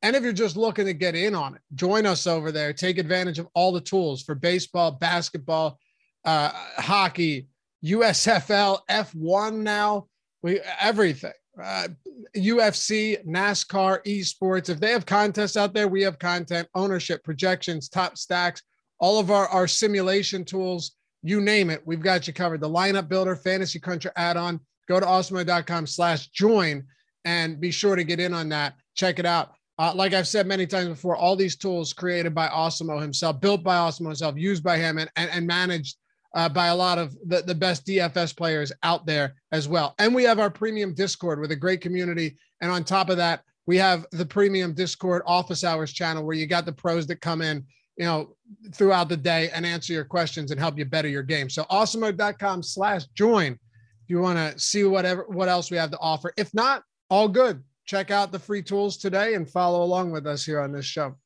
[0.03, 2.73] And if you're just looking to get in on it, join us over there.
[2.73, 5.79] Take advantage of all the tools for baseball, basketball,
[6.25, 7.49] uh, hockey,
[7.85, 10.07] USFL, F1 now,
[10.43, 11.33] we everything.
[11.63, 11.89] Uh,
[12.37, 14.71] UFC, NASCAR, esports.
[14.71, 18.63] If they have contests out there, we have content, ownership, projections, top stacks,
[18.99, 22.61] all of our, our simulation tools you name it, we've got you covered.
[22.61, 24.61] The lineup builder, fantasy cruncher add-on.
[24.89, 26.85] Go to awesemo.com slash join
[27.25, 28.75] and be sure to get in on that.
[28.95, 29.55] Check it out.
[29.81, 33.63] Uh, like I've said many times before, all these tools created by Awesemo himself, built
[33.65, 35.97] by Awesemo himself, used by him, and, and, and managed
[36.35, 39.95] uh, by a lot of the, the best DFS players out there as well.
[39.99, 42.37] And we have our premium Discord with a great community.
[42.61, 46.47] And on top of that, we have the premium Discord office hours channel where you
[46.47, 47.65] got the pros that come in
[47.97, 48.37] you know,
[48.75, 51.49] throughout the day and answer your questions and help you better your game.
[51.49, 55.99] So awesemo.com slash join if you want to see whatever what else we have to
[56.01, 56.35] offer.
[56.37, 57.63] If not, all good.
[57.87, 61.17] Check out the free tools today and follow along with us here on this show.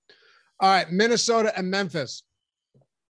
[0.60, 2.22] All right, Minnesota and Memphis.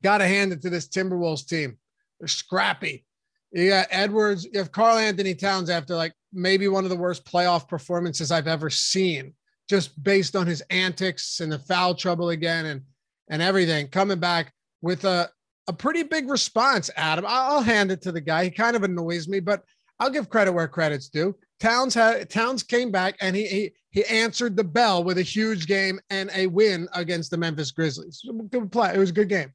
[0.03, 1.79] Got to hand it to this Timberwolves team.
[2.21, 3.05] They're scrappy.
[3.53, 4.45] You got Edwards.
[4.45, 8.69] You have Karl-Anthony Towns after like maybe one of the worst playoff performances I've ever
[8.69, 9.33] seen,
[9.69, 12.67] just based on his antics and the foul trouble again.
[12.67, 12.83] And
[13.31, 15.31] and everything, coming back with a,
[15.69, 17.27] a pretty big response, Adam.
[17.29, 18.45] I'll hand it to the guy.
[18.45, 19.65] He kind of annoys me, but
[20.01, 21.37] I'll give credit where credit's due.
[21.61, 25.67] Towns had Towns came back and he he he answered the bell with a huge
[25.67, 28.23] game and a win against the Memphis Grizzlies.
[28.51, 28.95] Good play.
[28.95, 29.53] It was a good game.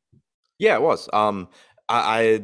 [0.60, 1.10] Yeah, it was.
[1.14, 1.50] Um,
[1.90, 2.42] I,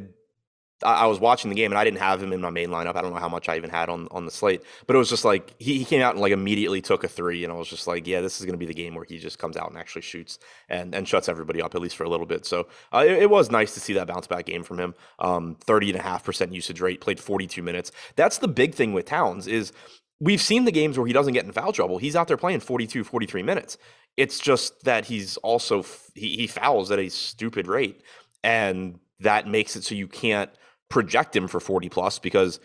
[0.83, 2.95] I was watching the game and I didn't have him in my main lineup.
[2.95, 5.09] I don't know how much I even had on on the slate, but it was
[5.09, 7.67] just like he, he came out and like immediately took a three, and I was
[7.67, 9.69] just like, yeah, this is going to be the game where he just comes out
[9.69, 10.39] and actually shoots
[10.69, 12.45] and and shuts everybody up at least for a little bit.
[12.45, 14.95] So uh, it, it, was nice to see that bounce back game from him.
[15.19, 17.91] Um, 30 and a half percent usage rate, played 42 minutes.
[18.15, 19.73] That's the big thing with Towns is
[20.19, 21.97] we've seen the games where he doesn't get in foul trouble.
[21.97, 23.77] He's out there playing 42, 43 minutes.
[24.17, 25.83] It's just that he's also
[26.15, 28.01] he, he fouls at a stupid rate,
[28.43, 30.49] and that makes it so you can't
[30.89, 32.59] project him for 40 plus because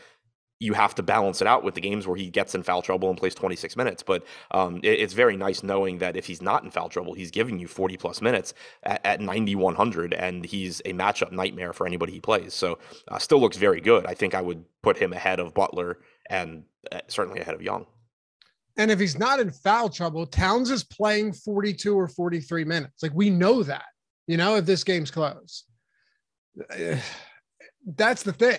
[0.61, 3.11] you have to balance it out with the games where he gets in foul trouble
[3.11, 4.03] and plays 26 minutes.
[4.03, 7.31] But um, it, it's very nice knowing that if he's not in foul trouble, he's
[7.31, 12.13] giving you 40 plus minutes at, at 9,100, and he's a matchup nightmare for anybody
[12.13, 12.55] he plays.
[12.55, 14.07] So uh, still looks very good.
[14.07, 15.99] I think I would put him ahead of Butler
[16.31, 17.87] and uh, certainly ahead of Young.
[18.77, 23.03] And if he's not in foul trouble, Towns is playing 42 or 43 minutes.
[23.03, 23.85] Like we know that,
[24.27, 25.65] you know, if this game's close
[27.85, 28.59] that's the thing.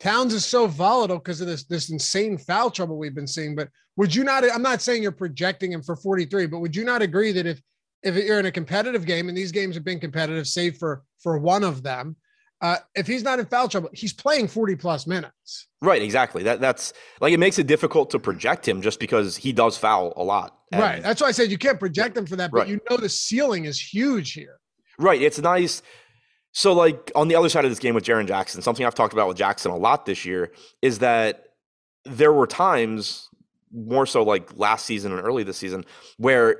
[0.00, 3.54] Towns is so volatile because of this this insane foul trouble we've been seeing.
[3.54, 4.44] But would you not?
[4.50, 7.60] I'm not saying you're projecting him for 43, but would you not agree that if
[8.02, 11.38] if you're in a competitive game and these games have been competitive, save for for
[11.38, 12.16] one of them,
[12.62, 15.66] Uh, if he's not in foul trouble, he's playing 40 plus minutes.
[15.80, 16.44] Right, exactly.
[16.44, 20.12] That that's like it makes it difficult to project him just because he does foul
[20.16, 20.56] a lot.
[20.70, 21.02] And, right.
[21.02, 22.68] That's why I said you can't project him for that, but right.
[22.68, 24.60] you know the ceiling is huge here.
[24.96, 25.20] Right.
[25.20, 25.82] It's nice.
[26.52, 29.12] So, like on the other side of this game with Jaren Jackson, something I've talked
[29.12, 31.46] about with Jackson a lot this year is that
[32.04, 33.28] there were times,
[33.72, 35.84] more so like last season and early this season,
[36.18, 36.58] where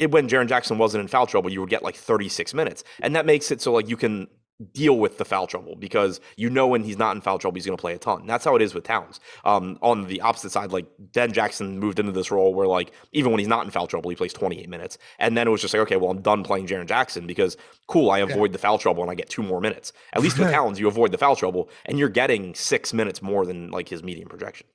[0.00, 2.82] it, when Jaren Jackson wasn't in foul trouble, you would get like 36 minutes.
[3.00, 4.26] And that makes it so like you can
[4.72, 7.66] deal with the foul trouble because you know when he's not in foul trouble, he's
[7.66, 8.26] going to play a ton.
[8.26, 9.20] That's how it is with Towns.
[9.44, 13.32] Um, on the opposite side, like Ben Jackson moved into this role where like even
[13.32, 14.98] when he's not in foul trouble, he plays 28 minutes.
[15.18, 18.10] And then it was just like, okay, well, I'm done playing Jaren Jackson because cool,
[18.10, 18.52] I avoid yeah.
[18.52, 19.92] the foul trouble and I get two more minutes.
[20.12, 23.46] At least with Towns, you avoid the foul trouble and you're getting six minutes more
[23.46, 24.66] than like his median projection.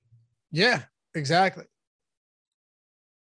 [0.51, 1.65] Yeah, exactly.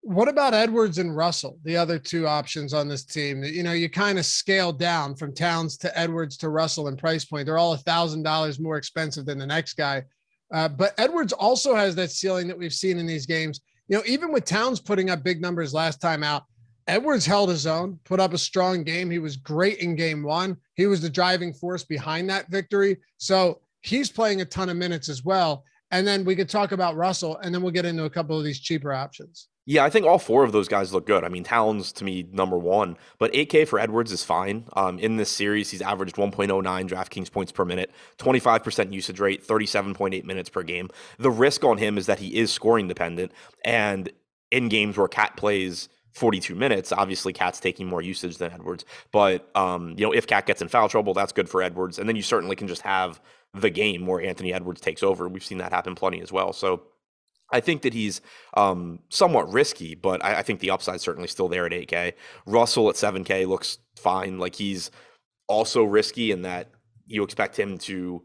[0.06, 3.42] What about Edwards and Russell, the other two options on this team?
[3.42, 7.24] You know, you kind of scale down from Towns to Edwards to Russell in price
[7.24, 7.46] point.
[7.46, 10.04] They're all a thousand dollars more expensive than the next guy.
[10.52, 13.62] Uh, but Edwards also has that ceiling that we've seen in these games.
[13.88, 16.44] You know, even with Towns putting up big numbers last time out,
[16.86, 19.10] Edwards held his own, put up a strong game.
[19.10, 20.58] He was great in game one.
[20.74, 22.98] He was the driving force behind that victory.
[23.16, 25.64] So he's playing a ton of minutes as well.
[25.92, 28.44] And then we could talk about Russell, and then we'll get into a couple of
[28.44, 29.48] these cheaper options.
[29.66, 31.24] Yeah, I think all four of those guys look good.
[31.24, 34.66] I mean, Towns to me number one, but 8K for Edwards is fine.
[34.74, 40.24] Um, in this series, he's averaged 1.09 DraftKings points per minute, 25% usage rate, 37.8
[40.24, 40.90] minutes per game.
[41.18, 43.32] The risk on him is that he is scoring dependent,
[43.64, 44.10] and
[44.50, 46.92] in games where Cat plays 42 minutes.
[46.92, 50.68] Obviously, Cat's taking more usage than Edwards, but um, you know if Cat gets in
[50.68, 53.20] foul trouble, that's good for Edwards, and then you certainly can just have
[53.52, 55.28] the game where Anthony Edwards takes over.
[55.28, 56.52] We've seen that happen plenty as well.
[56.52, 56.82] So
[57.52, 58.20] I think that he's
[58.56, 62.14] um, somewhat risky, but I, I think the upside certainly still there at 8K.
[62.46, 64.38] Russell at 7K looks fine.
[64.38, 64.90] Like he's
[65.46, 66.70] also risky in that
[67.06, 68.22] you expect him to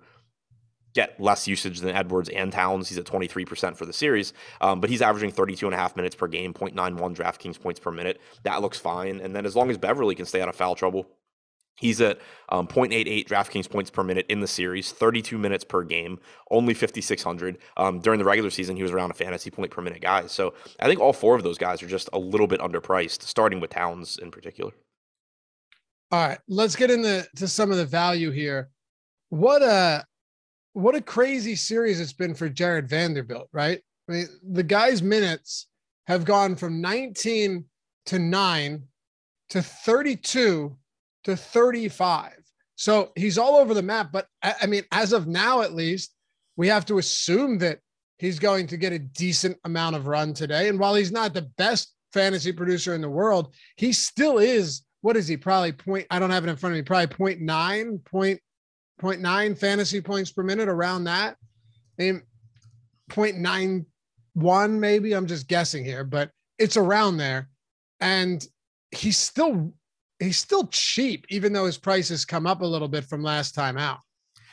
[0.94, 2.90] get less usage than Edwards and Towns.
[2.90, 6.16] He's at 23% for the series, um, but he's averaging 32 and a half minutes
[6.16, 8.20] per game, 0.91 DraftKings points per minute.
[8.44, 9.20] That looks fine.
[9.20, 11.08] And then as long as Beverley can stay out of foul trouble,
[11.80, 16.20] He's at um, 0.88 DraftKings points per minute in the series, 32 minutes per game,
[16.52, 17.58] only 5,600.
[17.78, 20.28] Um, during the regular season, he was around a fantasy point per minute guy.
[20.28, 23.60] So I think all four of those guys are just a little bit underpriced, starting
[23.60, 24.74] with Towns in particular.
[26.12, 28.70] All right, let's get into to some of the value here.
[29.30, 30.06] What a
[30.74, 33.80] what a crazy series it's been for Jarred Vanderbilt, right?
[34.08, 35.68] I mean, the guy's minutes
[36.08, 37.64] have gone from 19
[38.08, 38.84] to 9
[39.50, 40.76] to 32
[41.24, 42.34] to 35.
[42.76, 44.12] So he's all over the map.
[44.12, 46.16] But I mean, as of now, at least,
[46.56, 47.80] we have to assume that
[48.18, 50.70] he's going to get a decent amount of run today.
[50.70, 54.84] And while he's not the best fantasy producer in the world, he still is.
[55.02, 55.38] What is he?
[55.38, 56.08] Probably point.
[56.12, 56.84] I don't have it in front of me.
[56.84, 58.40] Probably point nine, point
[59.00, 61.38] point nine fantasy points per minute, around that.
[61.98, 62.22] I mean,
[63.10, 63.86] point nine
[64.34, 65.14] one, maybe.
[65.14, 67.50] I'm just guessing here, but it's around there.
[68.02, 68.46] And
[68.92, 69.74] he's still
[70.20, 73.78] he's still cheap, even though his prices come up a little bit from last time
[73.78, 74.00] out.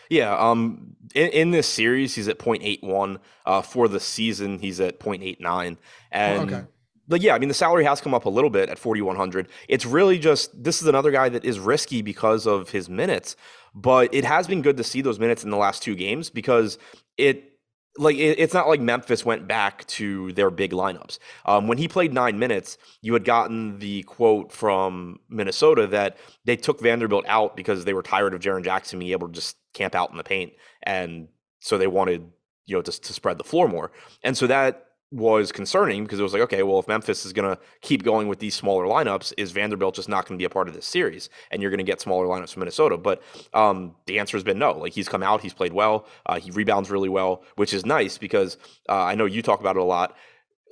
[0.08, 3.18] Yeah, um, in, in this series, he's at 0.81.
[3.44, 5.76] Uh, for the season, he's at 0.89.
[6.12, 6.64] And okay.
[7.08, 9.48] but yeah, I mean the salary has come up a little bit at 4100.
[9.68, 13.36] It's really just this is another guy that is risky because of his minutes,
[13.74, 16.78] but it has been good to see those minutes in the last two games because
[17.16, 17.55] it
[17.98, 21.18] like it, it's not like Memphis went back to their big lineups.
[21.44, 26.56] Um, when he played nine minutes, you had gotten the quote from Minnesota that they
[26.56, 29.94] took Vanderbilt out because they were tired of Jaren Jackson being able to just camp
[29.94, 31.28] out in the paint, and
[31.60, 32.30] so they wanted
[32.66, 33.92] you know to, to spread the floor more.
[34.22, 37.48] And so that was concerning because it was like, okay, well, if Memphis is going
[37.48, 40.50] to keep going with these smaller lineups, is Vanderbilt just not going to be a
[40.50, 41.28] part of this series?
[41.50, 42.96] And you're going to get smaller lineups from Minnesota.
[42.96, 43.22] But
[43.54, 44.72] um, the answer has been no.
[44.72, 48.18] Like he's come out, he's played well, uh, he rebounds really well, which is nice
[48.18, 50.16] because uh, I know you talk about it a lot.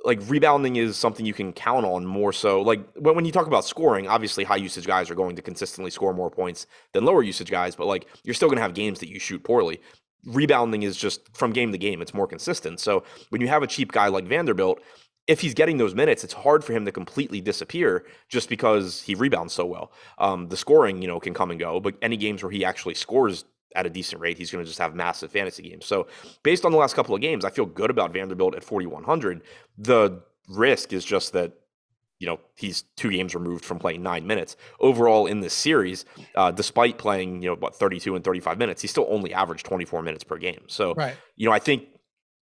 [0.03, 2.61] Like rebounding is something you can count on more so.
[2.61, 5.89] Like when, when you talk about scoring, obviously high usage guys are going to consistently
[5.89, 8.99] score more points than lower usage guys, but like you're still going to have games
[8.99, 9.79] that you shoot poorly
[10.25, 12.79] rebounding is just from game to game, it's more consistent.
[12.79, 14.81] So when you have a cheap guy like Vanderbilt,
[15.27, 19.15] if he's getting those minutes, it's hard for him to completely disappear just because he
[19.15, 19.91] rebounds so well.
[20.19, 22.93] Um, the scoring, you know, can come and go, but any games where he actually
[22.93, 25.85] scores at a decent rate, he's going to just have massive fantasy games.
[25.85, 26.07] So
[26.43, 29.41] based on the last couple of games, I feel good about Vanderbilt at 4,100.
[29.77, 31.53] The risk is just that
[32.19, 36.51] you know he's two games removed from playing nine minutes overall in this series uh,
[36.51, 40.23] despite playing you know what 32 and 35 minutes he still only averaged 24 minutes
[40.23, 41.15] per game so right.
[41.35, 41.87] you know i think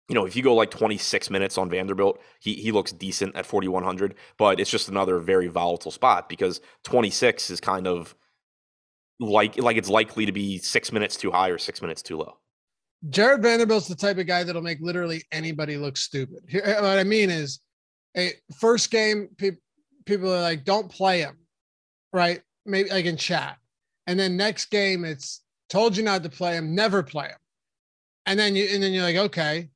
[0.09, 3.45] you know if you go like 26 minutes on vanderbilt he, he looks decent at
[3.45, 8.15] 4100 but it's just another very volatile spot because 26 is kind of
[9.19, 12.37] like like it's likely to be six minutes too high or six minutes too low.
[13.09, 16.39] jarred Vanderbilt's the type of guy that'll make literally anybody look stupid.
[16.53, 17.59] What I mean is,
[18.15, 19.59] a first game, people
[20.05, 21.37] people are like, don't play him,
[22.13, 22.41] right?
[22.65, 23.57] Maybe like in chat,
[24.05, 27.37] and then next game, it's told you not to play him, never play him,
[28.25, 29.69] and then you and then you're like, okay,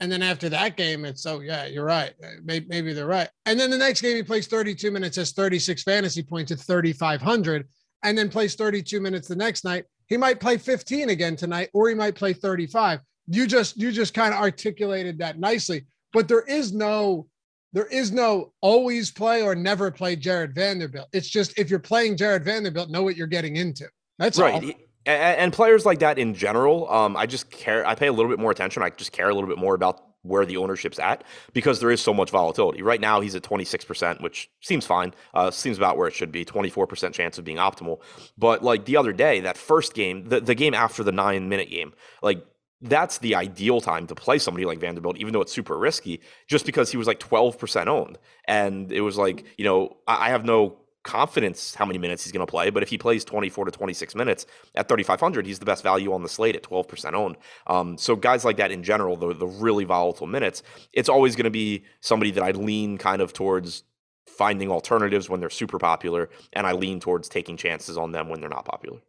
[0.00, 3.58] and then after that game, it's oh yeah, you're right, maybe, maybe they're right, and
[3.58, 7.66] then the next game he plays 32 minutes, has 36 fantasy points at 3,500,
[8.02, 11.88] and then plays 32 minutes the next night he might play 15 again tonight, or
[11.88, 13.00] he might play 35.
[13.28, 15.84] You just you just kind of articulated that nicely.
[16.12, 17.26] But there is no
[17.72, 21.08] there is no always play or never play Jarred Vanderbilt.
[21.12, 23.86] It's just if you're playing Jarred Vanderbilt, know what you're getting into.
[24.18, 24.62] That's right.
[24.62, 24.70] All.
[25.06, 27.86] And, players like that in general, um, I just care.
[27.86, 28.82] I pay a little bit more attention.
[28.82, 32.00] I just care a little bit more about where the ownership's at because there is
[32.00, 32.82] so much volatility.
[32.82, 35.14] Right now, he's at 26%, which seems fine.
[35.32, 38.00] Uh, seems about where it should be 24% chance of being optimal.
[38.36, 41.70] But like the other day, that first game, the, the game after the nine minute
[41.70, 42.44] game, like
[42.80, 46.64] that's the ideal time to play somebody like Vanderbilt, even though it's super risky, just
[46.64, 48.18] because he was like 12% owned.
[48.46, 52.46] And it was like, you know, I, have no confidence how many minutes he's going
[52.46, 52.70] to play.
[52.70, 56.22] But if he plays 24 to 26 minutes at 3,500, he's the best value on
[56.22, 57.36] the slate at 12% owned.
[57.66, 60.62] Um, so guys like that in general, the, the really volatile minutes,
[60.92, 63.82] it's always going to be somebody that I lean kind of towards
[64.28, 66.30] finding alternatives when they're super popular.
[66.52, 69.00] And I lean towards taking chances on them when they're not popular.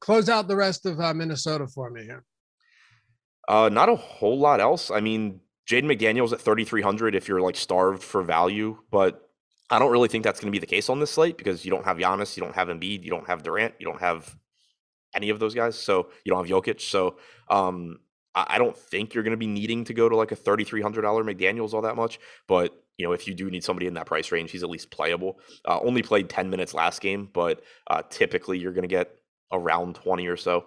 [0.00, 2.24] Close out the rest of uh, Minnesota for me here.
[3.48, 4.90] Uh, not a whole lot else.
[4.90, 9.28] I mean, Jaden McDaniels at 3,300 if you're like starved for value, but
[9.70, 11.70] I don't really think that's going to be the case on this slate because you
[11.70, 14.36] don't have Giannis, you don't have Embiid, you don't have Durant, you don't have
[15.14, 15.76] any of those guys.
[15.76, 16.80] So you don't have Jokic.
[16.80, 17.16] So
[17.48, 17.98] um,
[18.34, 20.94] I, I don't think you're going to be needing to go to like a $3,300
[21.02, 22.20] McDaniels all that much.
[22.46, 24.90] But you know, if you do need somebody in that price range, he's at least
[24.90, 25.38] playable.
[25.64, 29.10] Uh, only played 10 minutes last game, but uh, typically you're going to get
[29.52, 30.66] around 20 or so.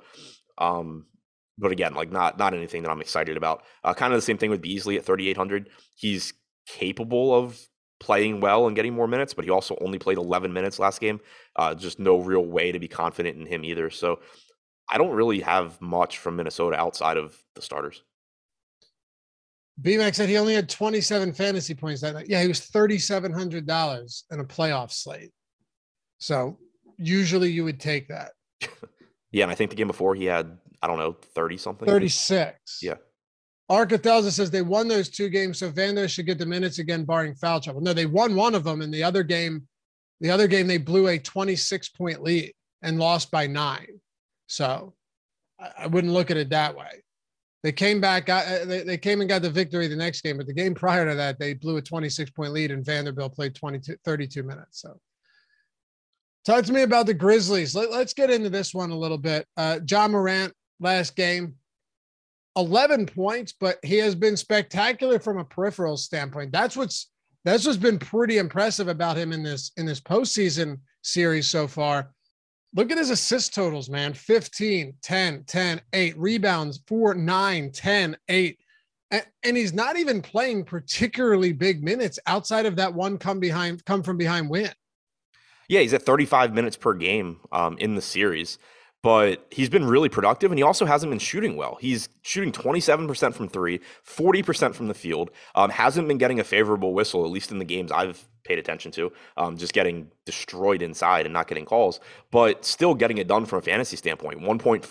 [0.58, 1.06] Um,
[1.60, 3.63] but again, like not not anything that I'm excited about.
[3.84, 5.69] Uh, kind of the same thing with Beasley at 3,800.
[5.95, 6.34] He's
[6.67, 7.60] capable of
[8.00, 11.19] playing well and getting more minutes, but he also only played 11 minutes last game.
[11.56, 13.89] Uh, just no real way to be confident in him either.
[13.89, 14.19] So
[14.89, 18.02] I don't really have much from Minnesota outside of the starters.
[19.82, 22.28] BMAX said he only had 27 fantasy points that night.
[22.28, 25.32] Yeah, he was $3,700 in a playoff slate.
[26.17, 26.58] So
[26.98, 28.32] usually you would take that.
[29.32, 31.88] yeah, and I think the game before he had, I don't know, 30 something.
[31.88, 32.80] 36.
[32.82, 32.96] Yeah.
[33.70, 37.36] Arcathelza says they won those two games, so Vander should get the minutes again, barring
[37.36, 37.82] foul trouble.
[37.82, 39.68] No, they won one of them, and the other game,
[40.22, 44.00] the other game they blew a 26 point lead and lost by nine.
[44.48, 44.96] So
[45.78, 47.04] I, wouldn't look at it that way.
[47.62, 50.38] They came back, got, uh, they, they came and got the victory the next game,
[50.38, 53.54] but the game prior to that, they blew a 26 point lead, and Vanderbilt played
[53.54, 54.82] 22, 32 minutes.
[54.82, 55.00] So
[56.44, 57.76] talk to me about the Grizzlies.
[57.76, 59.46] Let, us get into this one a little bit.
[59.58, 61.56] Uh, Ja Morant last game
[62.56, 66.52] 11 points, but he has been spectacular from a peripheral standpoint.
[66.52, 67.10] That's what's
[67.46, 72.12] that's what's been pretty impressive about him in this in this postseason series so far.
[72.76, 78.60] Look at his assist totals, man 15, 10, 10, 8, rebounds 4, 9, 10, 8.
[79.12, 83.84] And, and he's not even playing particularly big minutes outside of that one come behind,
[83.86, 84.70] come from behind win.
[85.68, 88.60] Yeah, he's at 35 minutes per game um, in the series
[89.02, 91.78] but he's been really productive and he also hasn't been shooting well.
[91.80, 95.32] He's shooting 27% from three, 40% from the field.
[95.56, 98.92] Um, hasn't been getting a favorable whistle, at least in the games I've paid attention
[98.94, 99.12] to.
[99.38, 103.60] Um, just getting destroyed inside and not getting calls, but still getting it done from
[103.60, 104.42] a fantasy standpoint.
[104.42, 104.82] 1.45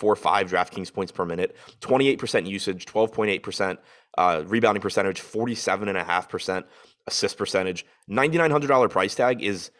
[0.49, 3.77] DraftKings points per minute, 28% usage, 12.8%
[4.17, 6.63] uh, rebounding percentage, 47.5%
[7.05, 7.85] assist percentage.
[8.09, 9.71] $9,900 price tag is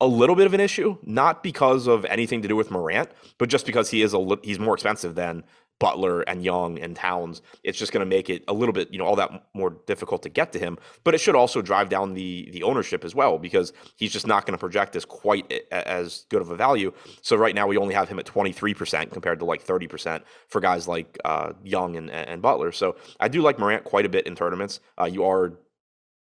[0.00, 3.48] a little bit of an issue, not because of anything to do with Morant, but
[3.48, 5.44] just because he is a he's more expensive than
[5.78, 7.42] Butler and Young and Towns.
[7.62, 10.22] It's just going to make it a little bit, you know, all that more difficult
[10.22, 10.78] to get to him.
[11.04, 14.46] But it should also drive down the the ownership as well because he's just not
[14.46, 16.92] going to project as quite as good of a value.
[17.22, 20.88] So right now we only have him at 23% compared to like 30% for guys
[20.88, 22.72] like uh, Young and, and Butler.
[22.72, 24.80] So I do like Morant quite a bit in tournaments.
[24.98, 25.58] Uh, you are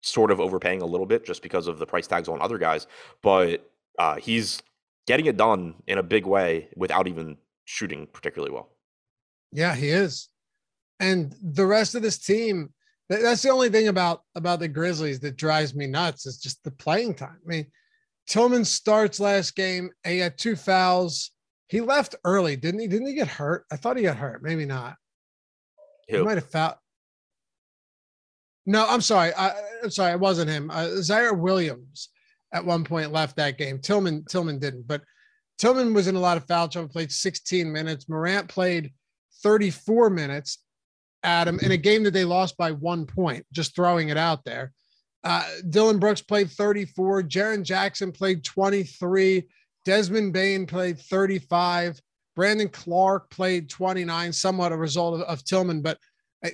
[0.02, 2.86] sort of overpaying a little bit just because of the price tags on other guys,
[3.22, 4.62] but uh, he's
[5.06, 8.70] getting it done in a big way without even shooting particularly well.
[9.52, 10.28] Yeah, he is.
[11.00, 12.72] And the rest of this team,
[13.08, 16.70] that's the only thing about about the Grizzlies that drives me nuts is just the
[16.70, 17.38] playing time.
[17.44, 17.66] I mean,
[18.28, 19.90] Tillman starts last game.
[20.06, 21.32] He had two fouls.
[21.68, 22.86] He left early, didn't he?
[22.86, 23.64] Didn't he get hurt?
[23.72, 24.42] I thought he got hurt.
[24.42, 24.96] Maybe not.
[26.08, 26.18] Who?
[26.18, 26.76] He might have fouled.
[28.66, 29.32] No, I'm sorry.
[29.34, 30.12] I, am sorry.
[30.12, 30.70] It wasn't him.
[30.70, 32.10] Uh, Ziaire Williams
[32.52, 33.78] at one point left that game.
[33.78, 35.02] Tillman Tillman didn't, but
[35.58, 38.08] Tillman was in a lot of foul trouble, played 16 minutes.
[38.08, 38.92] Morant played
[39.42, 40.58] 34 minutes,
[41.22, 44.72] Adam, in a game that they lost by one point, just throwing it out there.
[45.22, 47.24] Uh, Dillon Brooks played 34.
[47.24, 49.46] Jaren Jackson played 23.
[49.84, 52.00] Desmond Bane played 35.
[52.36, 55.98] Brandon Clarke played 29, somewhat a result of, of Tillman, but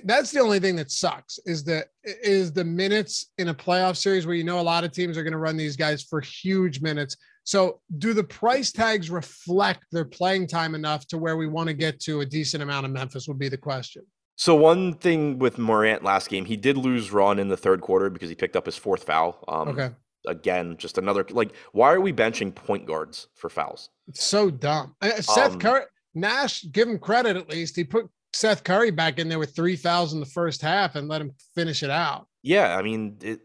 [0.03, 4.25] that's the only thing that sucks is the is the minutes in a playoff series
[4.25, 6.81] where you know a lot of teams are going to run these guys for huge
[6.81, 7.15] minutes.
[7.45, 11.73] So, do the price tags reflect their playing time enough to where we want to
[11.73, 13.27] get to a decent amount of Memphis?
[13.27, 14.03] Would be the question.
[14.37, 18.11] So one thing with Morant last game, he did lose run in the third quarter
[18.11, 19.43] because he picked up his fourth foul.
[19.47, 19.89] Um, okay.
[20.27, 23.89] Again, just another like, why are we benching point guards for fouls?
[24.07, 24.95] It's so dumb.
[25.01, 25.83] Seth um, Curry,
[26.13, 27.75] Nash, give him credit at least.
[27.75, 31.33] He put Seth Curry back in there with 3,000 the first half and let him
[31.55, 32.27] finish it out.
[32.43, 33.41] Yeah, I mean, it,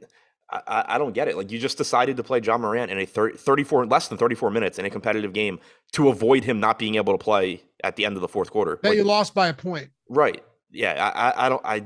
[0.53, 1.37] I, I, don't get it.
[1.37, 4.51] Like you just decided to play John Morant in a 30, 34 less than 34
[4.51, 5.59] minutes in a competitive game
[5.93, 8.78] to avoid him not being able to play at the end of the fourth quarter.
[8.83, 9.91] That like, you lost by a point.
[10.09, 10.45] Right.
[10.70, 11.11] Yeah.
[11.14, 11.64] I, I don't.
[11.64, 11.80] I.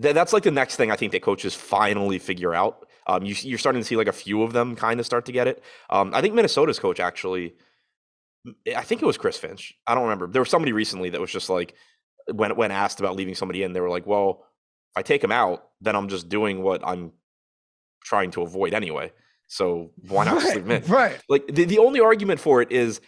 [0.00, 2.86] Th- that's like the next thing I think that coaches finally figure out.
[3.06, 5.32] Um, you, are starting to see like a few of them kind of start to
[5.32, 5.62] get it.
[5.90, 7.54] Um, I think Minnesota's coach actually.
[8.76, 9.74] I think it was Chris Finch.
[9.86, 10.26] I don't remember.
[10.26, 11.74] There was somebody recently that was just like,
[12.32, 14.44] when when asked about leaving somebody in, they were like, "Well,
[14.92, 17.12] if I take him out, then I'm just doing what I'm
[18.04, 19.12] trying to avoid anyway.
[19.48, 21.20] So why not right, just leave him in?" Right.
[21.28, 23.00] Like the, the only argument for it is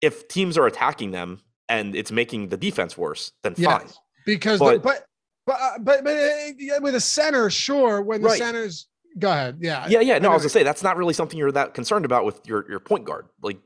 [0.00, 3.88] if teams are attacking them and it's making the defense worse, then yes, fine.
[4.24, 5.04] Because but but
[5.46, 8.02] but, uh, but, but uh, with a center, sure.
[8.02, 8.38] When the right.
[8.38, 8.86] centers
[9.18, 10.18] go ahead, yeah, yeah, yeah.
[10.18, 12.68] No, I was gonna say that's not really something you're that concerned about with your
[12.68, 13.26] your point guard.
[13.42, 13.58] Like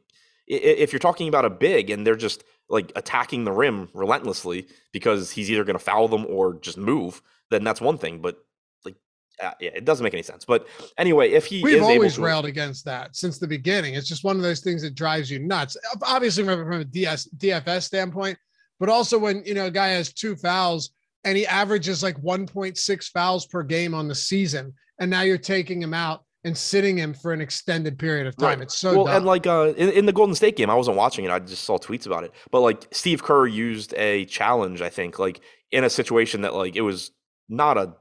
[0.46, 5.30] if you're talking about a big and they're just like attacking the rim relentlessly because
[5.30, 8.20] he's either going to foul them or just move, then that's one thing.
[8.20, 8.38] But
[8.84, 8.96] like,
[9.42, 10.44] uh, yeah, it doesn't make any sense.
[10.44, 13.94] But anyway, if he we've always to, railed against that since the beginning.
[13.94, 15.76] It's just one of those things that drives you nuts.
[16.02, 18.38] Obviously, remember from a DS, DFS standpoint,
[18.80, 20.90] but also when you know a guy has two fouls
[21.24, 25.80] and he averages like 1.6 fouls per game on the season, and now you're taking
[25.80, 28.58] him out and sitting him for an extended period of time.
[28.58, 28.62] Right.
[28.62, 29.16] It's so well, dumb.
[29.16, 31.30] and like uh, in, in, the Golden State game, I wasn't watching it.
[31.30, 32.32] I just saw tweets about it.
[32.50, 35.40] But like Steve Kerr used a challenge, I think, like
[35.70, 37.12] in a situation that like it was
[37.48, 37.94] not a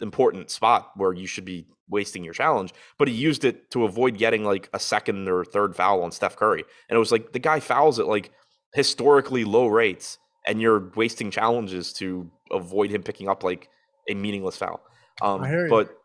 [0.00, 4.16] important spot where you should be wasting your challenge, but he used it to avoid
[4.16, 6.64] getting like a second or third foul on Steph Curry.
[6.88, 8.30] And it was like the guy fouls at like
[8.72, 13.68] historically low rates, and you're wasting challenges to avoid him picking up like
[14.08, 14.80] a meaningless foul.
[15.22, 15.99] Um, but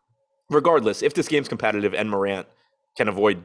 [0.50, 2.48] regardless, if this game's competitive and Morant
[2.98, 3.43] can avoid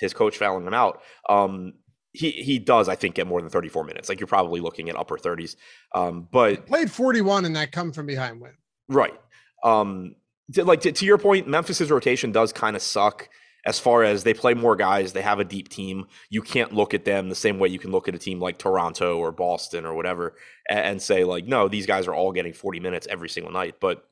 [0.00, 1.74] his coach fouling him out, um,
[2.12, 4.08] he he does, I think, get more than 34 minutes.
[4.08, 5.56] Like you're probably looking at upper 30s.
[5.94, 8.52] Um, but he played 41 in that come from behind win.
[8.88, 9.18] Right.
[9.64, 10.14] Um,
[10.52, 13.28] to, like to, to your point, Memphis's rotation does kind of suck
[13.66, 16.06] as far as they play more guys, they have a deep team.
[16.28, 18.58] You can't look at them the same way you can look at a team like
[18.58, 20.36] Toronto or Boston or whatever
[20.68, 23.76] and, and say like, no, these guys are all getting 40 minutes every single night.
[23.80, 24.06] But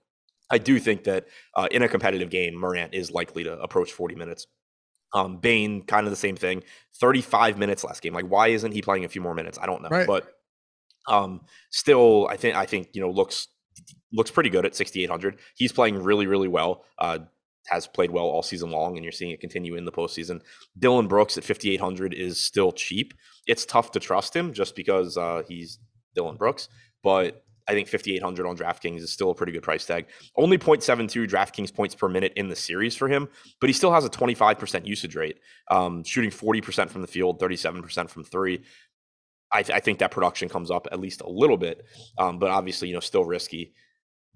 [0.53, 1.27] I do think that
[1.57, 4.47] uh, in a competitive game, Morant is likely to approach 40 minutes.
[5.15, 6.63] Um, Bane, kind of the same thing.
[7.01, 8.13] 35 minutes last game.
[8.13, 9.59] Like, why isn't he playing a few more minutes?
[9.61, 9.89] I don't know.
[9.89, 10.07] Right.
[10.07, 10.33] But
[11.09, 11.41] um,
[11.71, 13.49] still, I think I think you know looks
[14.13, 15.39] looks pretty good at 6,800.
[15.57, 16.85] He's playing really really well.
[16.99, 17.21] Uh,
[17.69, 20.41] has played well all season long, and you're seeing it continue in the postseason.
[20.79, 23.15] Dillon Brooks at 5,800 is still cheap.
[23.47, 25.79] It's tough to trust him just because uh, he's
[26.15, 26.69] Dillon Brooks,
[27.03, 30.07] but I think 5,800 on DraftKings is still a pretty good price tag.
[30.37, 33.29] Only 0.72 DraftKings points per minute in the series for him,
[33.61, 35.39] but he still has a 25% usage rate,
[35.71, 38.63] um, shooting 40% from the field, 37% from three.
[39.53, 41.85] I, th- I, think that production comes up at least a little bit,
[42.19, 43.75] um, but obviously, you know, still risky.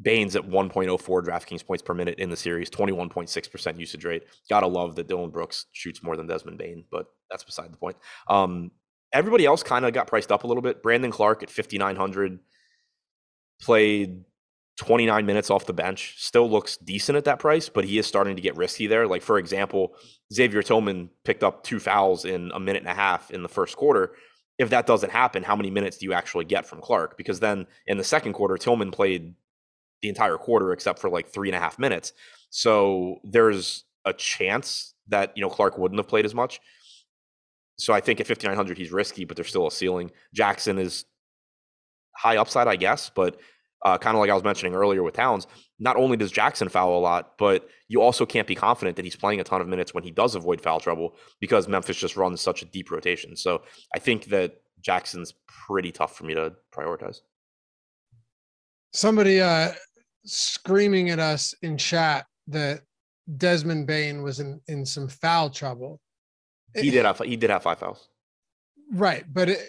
[0.01, 4.24] Bane's at 1.04 DraftKings points per minute in the series, 21.6% usage rate.
[4.51, 7.97] Gotta love that Dillon Brooks shoots more than Desmond Bane, but that's beside the point.
[8.29, 8.72] Um,
[9.12, 10.83] everybody else kind of got priced up a little bit.
[10.83, 12.39] Brandon Clarke at 5,900
[13.61, 14.24] played
[14.76, 18.36] 29 minutes off the bench, still looks decent at that price, but he is starting
[18.36, 19.07] to get risky there.
[19.07, 19.94] Like, for example,
[20.32, 23.76] Xavier Tillman picked up two fouls in a minute and a half in the first
[23.76, 24.12] quarter.
[24.59, 27.16] If that doesn't happen, how many minutes do you actually get from Clarke?
[27.16, 29.34] Because then in the second quarter, Tillman played
[30.02, 32.12] the entire quarter except for like three and a half minutes.
[32.50, 36.61] So there's a chance that, you know, Clarke wouldn't have played as much.
[37.78, 40.11] So I think at 5,900, he's risky, but there's still a ceiling.
[40.34, 41.04] Jackson is
[42.17, 43.11] high upside, I guess.
[43.14, 43.39] But
[43.85, 45.47] uh, kind of like I was mentioning earlier with Towns,
[45.79, 49.17] not only does Jackson foul a lot, but you also can't be confident that he's
[49.17, 52.41] playing a ton of minutes when he does avoid foul trouble because Memphis just runs
[52.41, 53.37] such a deep rotation.
[53.37, 53.62] So
[53.95, 57.21] I think that Jackson's pretty tough for me to prioritize.
[58.93, 59.73] Somebody uh,
[60.25, 62.81] screaming at us in chat that
[63.37, 66.01] Desmond Bane was in, in some foul trouble.
[66.75, 68.09] he did have he did have five fouls.
[68.93, 69.61] Right, but it,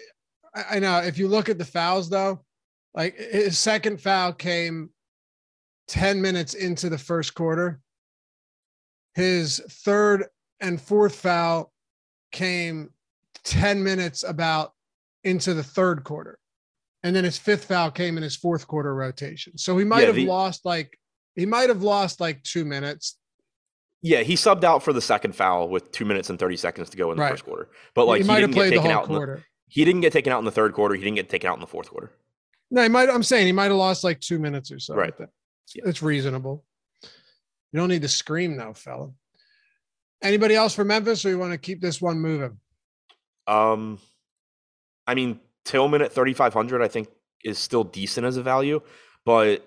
[0.54, 2.44] I know if you look at the fouls though,
[2.94, 4.90] like his second foul came
[5.88, 7.80] 10 minutes into the first quarter.
[9.14, 10.26] His third
[10.60, 11.72] and fourth foul
[12.32, 12.90] came
[13.44, 14.72] 10 minutes about
[15.24, 16.38] into the third quarter.
[17.02, 19.56] And then his fifth foul came in his fourth quarter rotation.
[19.56, 20.98] So he might yeah, have the, lost like
[21.36, 23.16] he might have lost like two minutes.
[24.02, 26.96] Yeah, he subbed out for the second foul with two minutes and 30 seconds to
[26.96, 27.30] go in the right.
[27.30, 27.68] first quarter.
[27.94, 29.34] But like he, he didn't get taken out quarter.
[29.34, 30.94] in the, he didn't get taken out in the third quarter.
[30.94, 32.10] He didn't get taken out in the fourth quarter.
[32.70, 33.08] No, he might.
[33.08, 34.94] I'm saying he might have lost like two minutes or so.
[34.94, 35.14] Right.
[35.18, 35.26] Yeah.
[35.86, 36.64] It's reasonable.
[37.72, 39.10] You don't need to scream now, fella.
[40.22, 42.58] Anybody else for Memphis, or you want to keep this one moving?
[43.46, 43.98] Um,
[45.06, 47.08] I mean, Tillman at 3,500, I think
[47.44, 48.80] is still decent as a value,
[49.24, 49.64] but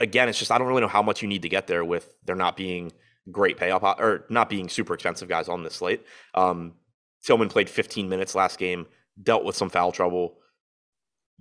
[0.00, 2.14] again, it's just I don't really know how much you need to get there with
[2.24, 2.92] there not being
[3.30, 6.04] great payoff or not being super expensive guys on this slate.
[6.34, 6.74] Um,
[7.22, 8.86] Tillman played 15 minutes last game,
[9.22, 10.36] dealt with some foul trouble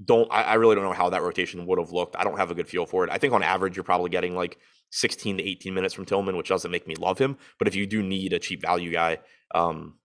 [0.04, 2.16] don't I, I, really don't know how that rotation would have looked.
[2.16, 3.10] I don't have a good feel for it.
[3.12, 4.58] I think on average you're probably getting like
[4.92, 7.38] 16 to 18 minutes from Tillman, which doesn't make me love him.
[7.58, 9.20] But if you do need a cheap value guy,
[9.54, 9.96] um,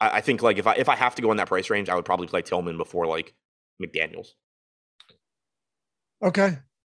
[0.00, 1.88] I, I think like if I if I have to go in that price range,
[1.88, 3.34] I would probably play Tillman before like
[3.82, 4.28] McDaniels.
[6.22, 6.58] Okay.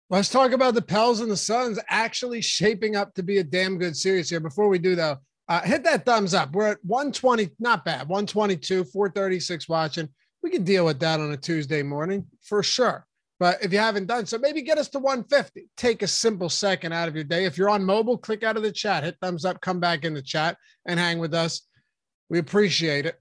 [0.09, 3.79] Let's talk about the Pels and the Suns actually shaping up to be a damn
[3.79, 4.41] good series here.
[4.41, 5.19] Before we do though,
[5.53, 6.53] uh, hit that thumbs up.
[6.53, 10.09] We're at 120, not bad, 122, 436 watching
[10.43, 13.07] we can deal with that on a Tuesday morning for sure.
[13.39, 15.69] But if you haven't done so, maybe get us to 150.
[15.77, 17.45] Take a simple second out of your day.
[17.45, 20.15] If you're on mobile, click out of the chat, hit thumbs up, come back in
[20.15, 21.63] the chat and hang with us.
[22.29, 23.19] We appreciate it.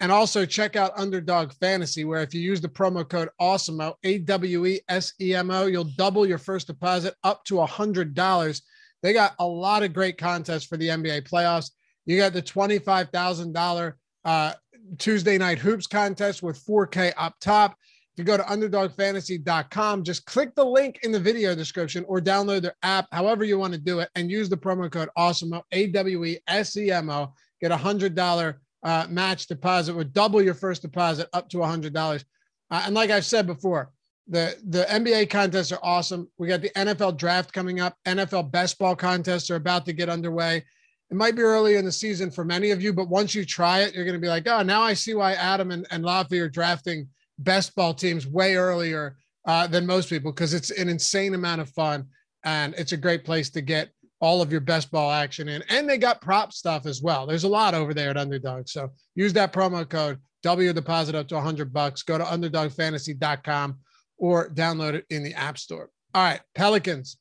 [0.00, 4.18] And also check out Underdog Fantasy, where if you use the promo code AWESEMO, A
[4.18, 8.60] W E S E M O, you'll double your first deposit up to $100.
[9.02, 11.70] They got a lot of great contests for the NBA playoffs.
[12.06, 13.92] You got the $25,000
[14.24, 14.52] uh,
[14.98, 17.76] Tuesday night hoops contest with 4K up top.
[18.16, 22.62] If you go to underdogfantasy.com, just click the link in the video description or download
[22.62, 25.88] their app, however you want to do it, and use the promo code AWESEMO, A
[25.88, 27.32] W E S E M O.
[27.60, 32.24] Get a $100 uh, match deposit with double your first deposit up to a $100.
[32.70, 33.92] Uh, and like I've said before,
[34.28, 36.28] the, the NBA contests are awesome.
[36.38, 40.08] We got the NFL draft coming up, NFL best ball contests are about to get
[40.08, 40.64] underway
[41.10, 43.80] it might be early in the season for many of you, but once you try
[43.80, 46.40] it, you're going to be like, oh, now I see why Adam and, and Lavi
[46.40, 47.08] are drafting
[47.38, 49.16] best ball teams way earlier
[49.46, 52.06] uh, than most people because it's an insane amount of fun
[52.44, 55.62] and it's a great place to get all of your best ball action in.
[55.68, 57.26] And they got prop stuff as well.
[57.26, 58.68] There's a lot over there at Underdog.
[58.68, 62.02] So use that promo code, W deposit up to 100 bucks.
[62.02, 63.78] Go to underdogfantasy.com
[64.18, 65.90] or download it in the App Store.
[66.14, 67.18] All right, Pelicans.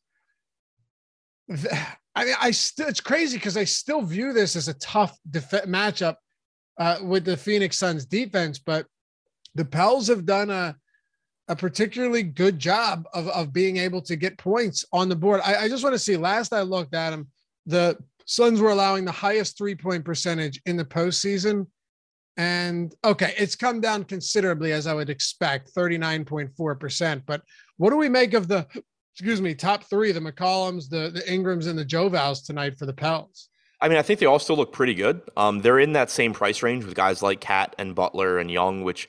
[2.16, 5.66] I mean, I still it's crazy because I still view this as a tough def-
[5.66, 6.16] matchup
[6.80, 8.86] uh, with the Phoenix Suns defense, but
[9.54, 10.76] the Pels have done a
[11.48, 15.42] a particularly good job of, of being able to get points on the board.
[15.44, 16.18] I, I just want to see.
[16.18, 17.28] Last I looked at them,
[17.68, 21.68] the Suns were allowing the highest three point percentage in the postseason.
[22.38, 27.24] And okay, it's come down considerably as I would expect, 39.4%.
[27.26, 27.42] But
[27.78, 28.68] what do we make of the
[29.16, 32.92] excuse me, top three, the McCollums, the, the Ingrams, and the Jovals tonight for the
[32.92, 33.48] Pels.
[33.80, 35.22] I mean, I think they all still look pretty good.
[35.38, 38.84] Um, they're in that same price range with guys like KAT and Butler and Young,
[38.84, 39.08] which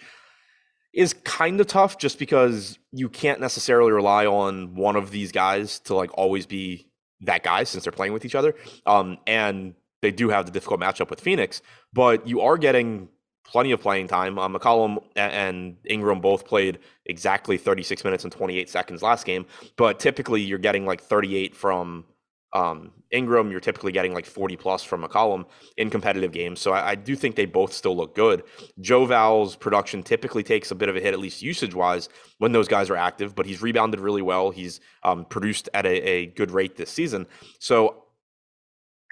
[0.95, 5.81] is kind of tough just because you can't necessarily rely on one of these guys
[5.81, 6.89] to like always be
[7.22, 8.55] that guy since they're playing with each other.
[8.87, 11.62] Um, and they do have the difficult matchup with Phoenix,
[11.93, 13.09] but you are getting
[13.47, 14.38] plenty of playing time.
[14.38, 19.99] Um, McCollum and Ingram both played exactly 36 minutes and 28 seconds last game, but
[20.01, 22.05] typically you're getting like 38 from
[22.53, 23.51] um, Ingram.
[23.51, 26.61] You're typically getting like 40 plus from McCollum in competitive games.
[26.61, 28.42] So I, I do think they both still look good.
[28.80, 32.53] Joe Val's production typically takes a bit of a hit, at least usage wise, when
[32.53, 34.51] those guys are active, but he's rebounded really well.
[34.51, 37.26] He's um, produced at a, a good rate this season.
[37.59, 38.05] So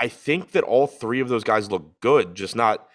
[0.00, 2.88] I think that all three of those guys look good, just not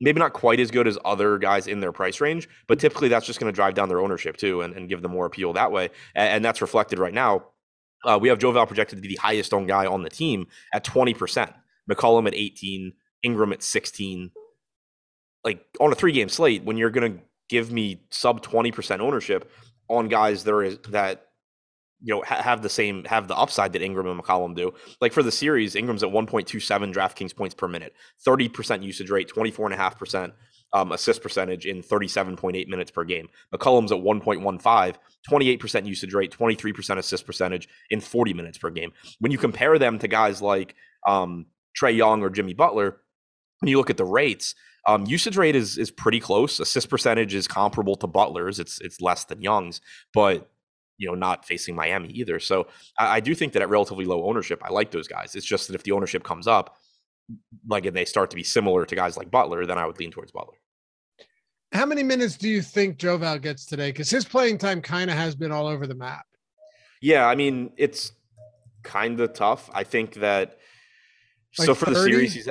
[0.00, 3.26] maybe not quite as good as other guys in their price range, but typically that's
[3.26, 5.72] just going to drive down their ownership too and, and give them more appeal that
[5.72, 5.90] way.
[6.14, 7.46] And, and that's reflected right now.
[8.04, 10.46] Uh, we have Joe Val projected to be the highest owned guy on the team
[10.74, 11.52] at 20%,
[11.90, 12.92] McCollum at 18,
[13.22, 14.30] Ingram at 16.
[15.42, 19.50] Like on a three game slate, when you're going to give me sub 20% ownership
[19.88, 21.28] on guys that are that
[22.04, 24.74] you know ha- have the same have the upside that Ingram and McCollum do.
[25.00, 27.94] Like for the series, Ingram's at 1.27 DraftKings points per minute,
[28.26, 30.32] 30% usage rate, 24.5%
[30.74, 33.28] um, assist percentage in 37.8 minutes per game.
[33.54, 34.96] McCollum's at 1.15,
[35.30, 38.92] 28% usage rate, 23% assist percentage in 40 minutes per game.
[39.20, 40.74] When you compare them to guys like
[41.06, 41.46] um,
[41.80, 42.98] Trae Young or Jimmy Butler,
[43.60, 44.54] when you look at the rates,
[44.86, 46.60] um, usage rate is is pretty close.
[46.60, 48.58] Assist percentage is comparable to Butler's.
[48.58, 49.80] It's it's less than Young's,
[50.12, 50.50] but
[50.98, 52.38] you know, not facing Miami either.
[52.38, 52.68] So
[52.98, 55.34] I, I, do think that at relatively low ownership, I like those guys.
[55.34, 56.76] It's just that if the ownership comes up,
[57.66, 60.10] like and they start to be similar to guys like Butler, then I would lean
[60.10, 60.54] towards Butler.
[61.72, 63.90] How many minutes do you think Joval gets today?
[63.90, 66.24] Because his playing time kind of has been all over the map.
[67.02, 68.12] Yeah, I mean, it's
[68.82, 69.68] kind of tough.
[69.74, 70.58] I think that
[71.58, 71.94] like so for 30?
[71.94, 72.48] the series, he's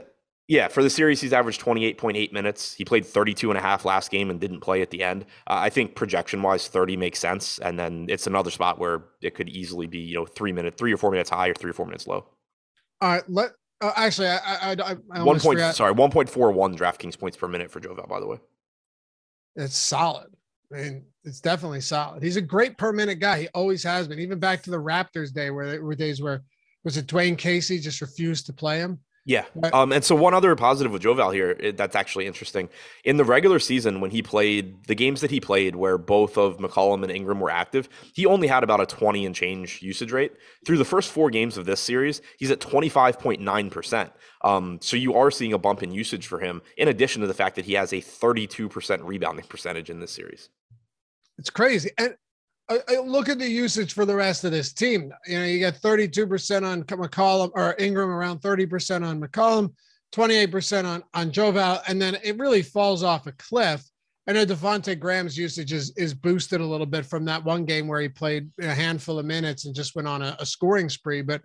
[0.47, 2.73] yeah, for the series, he's averaged 28.8 minutes.
[2.73, 5.23] He played 32 and a half last game and didn't play at the end.
[5.47, 7.59] Uh, I think projection wise, 30 makes sense.
[7.59, 10.93] And then it's another spot where it could easily be, you know, three minutes, three
[10.93, 12.27] or four minutes high or three or four minutes low.
[12.99, 13.23] All right.
[13.29, 15.75] Let, uh, actually, I, I, I, I one point, forgot.
[15.75, 18.37] sorry, 1.41 DraftKings points per minute for Joval, by the way.
[19.55, 20.27] It's solid.
[20.73, 22.21] I mean, it's definitely solid.
[22.21, 23.41] He's a great per minute guy.
[23.41, 26.43] He always has been, even back to the Raptors day where there were days where
[26.83, 28.99] was it Dwane Casey just refused to play him?
[29.25, 29.45] Yeah.
[29.71, 32.67] Um, and so one other positive with Joval here that's actually interesting.
[33.05, 36.57] In the regular season, when he played the games that he played where both of
[36.57, 40.33] McCollum and Ingram were active, he only had about a 20 and change usage rate.
[40.65, 44.11] Through the first four games of this series, he's at 25.9%.
[44.43, 47.33] Um, so you are seeing a bump in usage for him, in addition to the
[47.33, 50.49] fact that he has a 32% rebounding percentage in this series.
[51.37, 51.91] It's crazy.
[51.97, 52.15] And
[52.69, 55.11] I, I look at the usage for the rest of this team.
[55.27, 59.73] You know, you got 32% on McCollum or Ingram, around 30% on McCollum,
[60.13, 63.83] 28% on on Joval, and then it really falls off a cliff.
[64.27, 67.87] I know Devonte Graham's usage is is boosted a little bit from that one game
[67.87, 71.21] where he played a handful of minutes and just went on a, a scoring spree.
[71.21, 71.41] But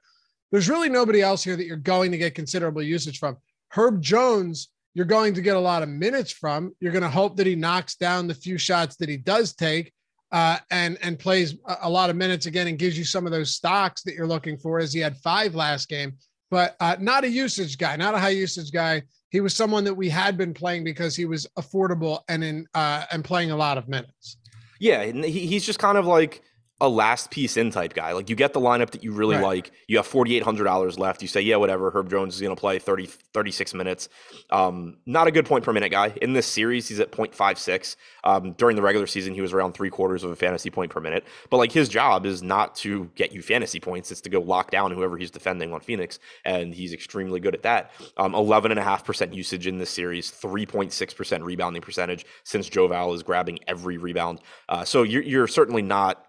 [0.52, 3.36] there's really nobody else here that you're going to get considerable usage from.
[3.70, 6.72] Herb Jones, you're going to get a lot of minutes from.
[6.80, 9.92] You're going to hope that he knocks down the few shots that he does take
[10.32, 13.54] uh, and and plays a lot of minutes again and gives you some of those
[13.54, 14.78] stocks that you're looking for.
[14.78, 16.14] As he had five last game,
[16.50, 19.02] but uh, not a usage guy, not a high usage guy.
[19.30, 23.04] He was someone that we had been playing because he was affordable and in uh,
[23.12, 24.36] and playing a lot of minutes.
[24.80, 26.42] Yeah, he, he's just kind of like
[26.80, 28.12] a last piece in type guy.
[28.12, 29.44] Like you get the lineup that you really right.
[29.44, 29.72] like.
[29.88, 31.22] You have $4,800 left.
[31.22, 31.90] You say, yeah, whatever.
[31.90, 34.08] Herb Jones is going to play 30, 36 minutes.
[34.50, 36.12] Um, not a good point per minute guy.
[36.22, 37.96] In this series, he's at 0.56.
[38.22, 41.00] Um, during the regular season, he was around three quarters of a fantasy point per
[41.00, 41.24] minute.
[41.50, 44.12] But like his job is not to get you fantasy points.
[44.12, 46.20] It's to go lock down whoever he's defending on Phoenix.
[46.44, 47.90] And he's extremely good at that.
[48.16, 54.40] Um, 11.5% usage in this series, 3.6% rebounding percentage since Joval is grabbing every rebound.
[54.68, 56.24] Uh, so you're, you're certainly not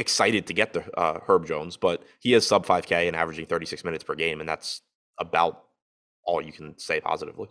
[0.00, 3.84] excited to get the uh, Herb Jones, but he is sub 5K and averaging 36
[3.84, 4.80] minutes per game, and that's
[5.18, 5.64] about
[6.24, 7.48] all you can say positively.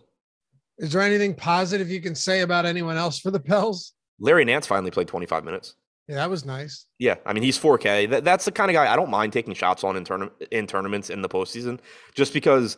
[0.78, 3.92] Is there anything positive you can say about anyone else for the Pels?
[4.18, 5.76] Larry Nance finally played 25 minutes.
[6.08, 6.86] Yeah, that was nice.
[6.98, 8.10] Yeah, I mean he's 4K.
[8.10, 10.66] That, that's the kind of guy I don't mind taking shots on in, tourna- in
[10.66, 11.78] tournaments in the postseason,
[12.14, 12.76] just because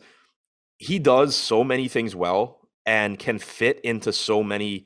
[0.77, 4.85] he does so many things well and can fit into so many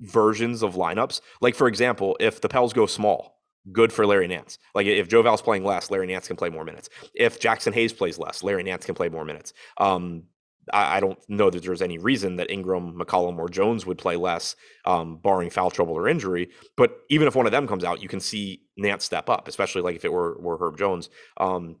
[0.00, 1.22] versions of lineups.
[1.40, 4.58] Like for example, if the Pels go small, good for Larry Nance.
[4.74, 6.88] Like if Joval's playing less, Larry Nance can play more minutes.
[7.14, 9.52] If Jaxson Hayes plays less, Larry Nance can play more minutes.
[9.78, 10.24] Um,
[10.72, 14.16] I, I, don't know that there's any reason that Ingram, McCollum, or Jones would play
[14.16, 14.54] less,
[14.84, 16.50] um, barring foul trouble or injury.
[16.76, 19.82] But even if one of them comes out, you can see Nance step up, especially
[19.82, 21.10] like if it were were Herb Jones.
[21.36, 21.76] Um,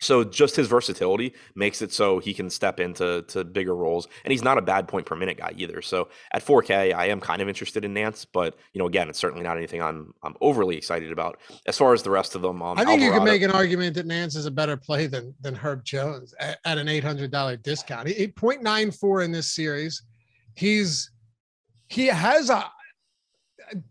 [0.00, 4.32] so just his versatility makes it so he can step into to bigger roles, and
[4.32, 5.82] he's not a bad point per minute guy either.
[5.82, 9.18] So at 4K, I am kind of interested in Nance, but you know, again, it's
[9.18, 11.38] certainly not anything I'm I'm overly excited about.
[11.66, 13.50] As far as the rest of them, um, I think Alvarado, you can make an
[13.50, 17.62] argument that Nance is a better play than than Herb Jones at, at an $800
[17.62, 18.08] discount.
[18.08, 20.02] He, 0.94 in this series.
[20.54, 21.10] He's
[21.88, 22.70] he has a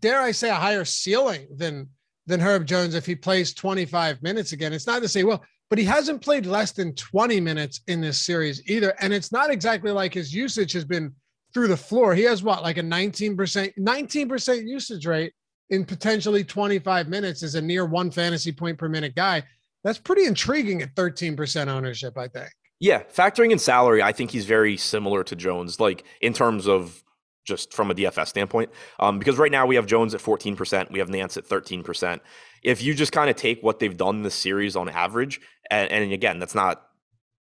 [0.00, 1.88] dare I say a higher ceiling than
[2.26, 4.72] than Herb Jones if he plays 25 minutes again.
[4.72, 8.20] It's not to say, well, but he hasn't played less than 20 minutes in this
[8.20, 8.92] series either.
[9.00, 11.14] And it's not exactly like his usage has been
[11.54, 12.12] through the floor.
[12.12, 15.32] He has what, like a 19%, 19% usage rate
[15.70, 19.44] in potentially 25 minutes as a near one fantasy point per minute guy.
[19.84, 22.50] That's pretty intriguing at 13% ownership, I think.
[22.80, 27.02] Yeah, factoring in salary, I think he's very similar to Jones, like in terms of
[27.44, 28.70] just from a DFS standpoint.
[28.98, 32.20] Um, because right now we have Jones at 14%, we have Nance at 13%.
[32.62, 35.40] If you just kind of take what they've done this series on average,
[35.70, 36.82] and, and, again, that's not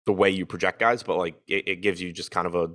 [0.06, 2.70] the way you project guys, but like it, it gives you just kind of a,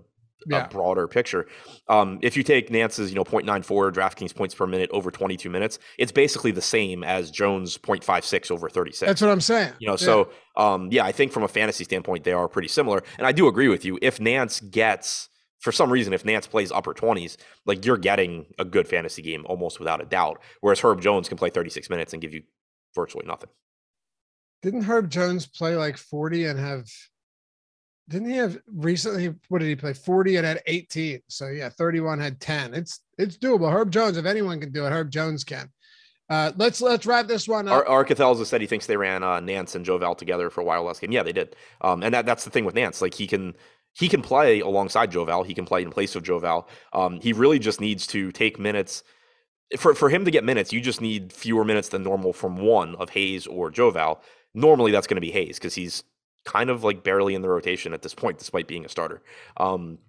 [0.47, 0.65] yeah.
[0.65, 1.47] a broader picture.
[1.88, 5.79] Um, if you take Nance's, you know, 0.94 DraftKings points per minute over 22 minutes,
[5.97, 8.99] it's basically the same as Jones 0.56 over 36.
[8.99, 9.73] That's what I'm saying.
[9.79, 9.97] You know, yeah.
[9.97, 13.03] so um, yeah, I think from a fantasy standpoint, they are pretty similar.
[13.17, 13.97] And I do agree with you.
[14.01, 15.29] If Nance gets
[15.62, 19.45] for some reason, if Nance plays upper 20s, like you're getting a good fantasy game
[19.47, 20.41] almost without a doubt.
[20.59, 22.43] Whereas Herb Jones can play 36 minutes and give you
[22.95, 23.49] virtually nothing.
[24.64, 26.88] Didn't Herb Jones play like 40 and have
[28.09, 29.34] didn't he have recently?
[29.47, 29.93] What did he play?
[29.93, 31.22] 40 and had 18.
[31.30, 32.74] So yeah, 31 had 10.
[32.74, 33.72] It's it's doable.
[33.72, 35.70] Herb Jones, if anyone can do it, Herb Jones can.
[36.30, 37.88] Uh, let's let's wrap this one up.
[37.88, 40.84] Ar- Arcathelza said he thinks they ran uh, Nance and Joval together for a while
[40.84, 41.12] last game.
[41.12, 41.55] Yeah, they did.
[41.82, 43.01] Um, and that that's the thing with Nance.
[43.01, 43.53] Like he can
[43.93, 45.43] he can play alongside Joval.
[45.43, 46.67] He can play in place of Joval.
[46.93, 49.03] Um, he really just needs to take minutes.
[49.77, 52.95] For, for him to get minutes, you just need fewer minutes than normal from one
[52.95, 54.21] of Hayes or Joval.
[54.53, 56.03] Normally, that's going to be Hayes because he's
[56.45, 59.21] kind of like barely in the rotation at this point, despite being a starter.
[59.57, 59.99] Um,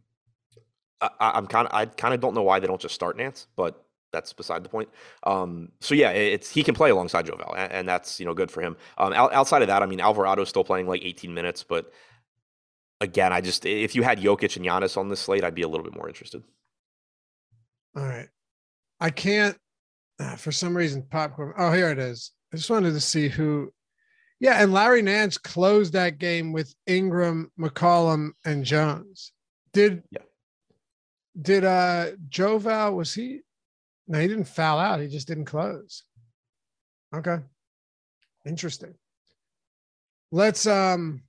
[1.01, 3.47] I, am kind of I kind of don't know why they don't just start Nance,
[3.57, 4.89] but that's beside the point.
[5.25, 8.51] Um, so yeah, it's he can play alongside Joval, and, and that's you know good
[8.51, 8.77] for him.
[8.99, 11.93] Um, outside of that, I mean Alvarado's still playing like 18 minutes, but
[13.03, 15.69] again, I just if you had Jokic and Giannis on this slate, I'd be a
[15.69, 16.43] little bit more interested.
[17.97, 18.29] All right,
[19.01, 19.59] I can't
[20.19, 21.53] uh, for some reason popcorn.
[21.59, 22.31] Oh, here it is.
[22.53, 23.73] I just wanted to see who
[24.41, 29.33] yeah, and Larry Nance closed that game with Ingram, McCollum, and Jones.
[29.73, 30.23] Did yeah.
[31.41, 33.41] did uh Joval was he
[34.09, 36.05] no, he didn't foul out, he just didn't close.
[37.15, 37.39] Okay.
[38.47, 38.95] Interesting.
[40.31, 41.23] Let's um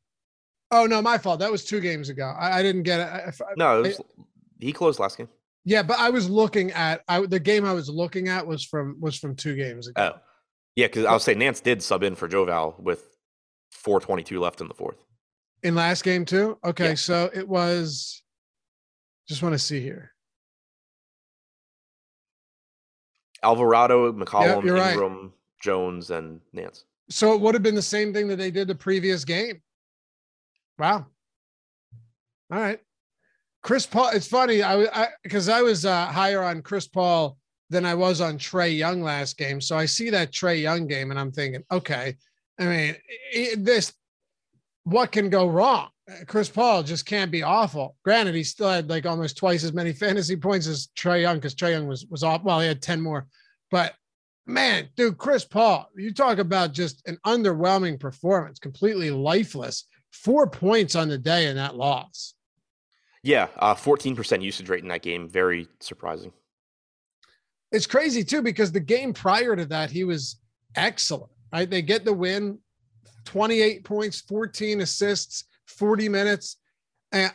[0.74, 1.40] oh no, my fault.
[1.40, 2.34] That was two games ago.
[2.38, 3.06] I, I didn't get it.
[3.08, 4.02] I, no, it was,
[4.60, 5.30] he closed last game.
[5.66, 8.98] Yeah, but I was looking at I the game I was looking at was from
[9.00, 10.14] was from two games ago.
[10.16, 10.20] Oh.
[10.76, 13.16] Yeah, because I was saying Nance did sub in for Joval with
[13.72, 15.04] 422 left in the fourth.
[15.62, 16.58] In last game too?
[16.66, 16.96] Okay, yeah.
[16.96, 18.24] so it was
[19.28, 20.12] just want to see here.
[23.44, 25.32] Alvarado, McCollum, yep, Ingram, right.
[25.62, 26.86] Jones, and Nance.
[27.10, 29.62] So it would have been the same thing that they did the previous game.
[30.78, 31.06] Wow.
[32.52, 32.80] All right.
[33.62, 34.10] Chris Paul.
[34.14, 34.62] It's funny.
[34.62, 37.38] I because I, I, was uh, higher on Chris Paul
[37.70, 39.62] than I was on Trae Young last game.
[39.62, 42.16] So I see that Trae Young game and I'm thinking, okay,
[42.60, 42.96] I mean,
[43.58, 43.94] this,
[44.84, 45.90] what can go wrong?
[46.28, 47.96] Chris Paul just can't be awful.
[48.04, 51.56] Granted, he still had like almost twice as many fantasy points as Trae Young because
[51.56, 52.44] Trae Young was was off.
[52.44, 53.28] Well, he had 10 more.
[53.72, 53.94] But
[54.46, 59.86] man, dude, Chris Paul, you talk about just an underwhelming performance, completely lifeless.
[60.14, 62.36] Four points on the day in that loss.
[63.24, 65.28] Yeah, uh, 14% usage rate in that game.
[65.28, 66.32] Very surprising.
[67.72, 70.40] It's crazy too because the game prior to that he was
[70.76, 71.32] excellent.
[71.52, 72.60] Right, they get the win,
[73.26, 76.58] 28 points, 14 assists, 40 minutes,
[77.12, 77.32] and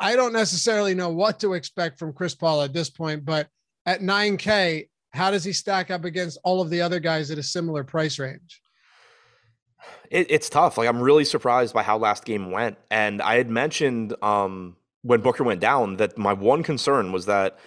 [0.00, 3.48] I don't necessarily know what to expect from Chris Paul at this point, but
[3.86, 7.42] at 9K, how does he stack up against all of the other guys at a
[7.42, 8.60] similar price range?
[10.10, 10.78] It, it's tough.
[10.78, 15.20] Like I'm really surprised by how last game went, and I had mentioned um, when
[15.20, 17.58] Booker went down that my one concern was that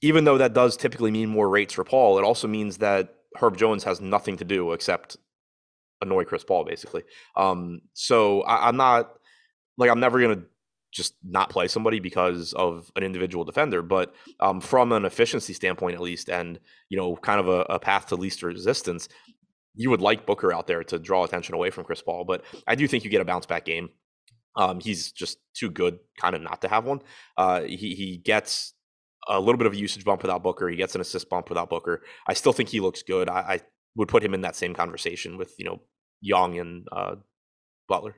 [0.00, 3.56] even though that does typically mean more rates for Paul, it also means that Herb
[3.56, 5.16] Jones has nothing to do except
[6.02, 7.02] annoy Chris Paul, basically.
[7.36, 9.12] Um, so I, am not
[9.78, 10.42] like I'm never gonna
[10.90, 15.94] just not play somebody because of an individual defender, but um, from an efficiency standpoint,
[15.94, 19.08] at least, and you know, kind of a, a path to least resistance,
[19.74, 22.24] you would like Booker out there to draw attention away from Chris Paul.
[22.24, 23.90] But I do think you get a bounce back game.
[24.54, 27.00] Um, he's just too good, kind of not to have one.
[27.36, 28.74] Uh, he he gets
[29.28, 30.68] a little bit of a usage bump without Booker.
[30.68, 32.02] He gets an assist bump without Booker.
[32.26, 33.28] I still think he looks good.
[33.28, 33.60] I, I
[33.96, 35.80] would put him in that same conversation with you know
[36.20, 37.16] Young and uh,
[37.88, 38.16] Butler.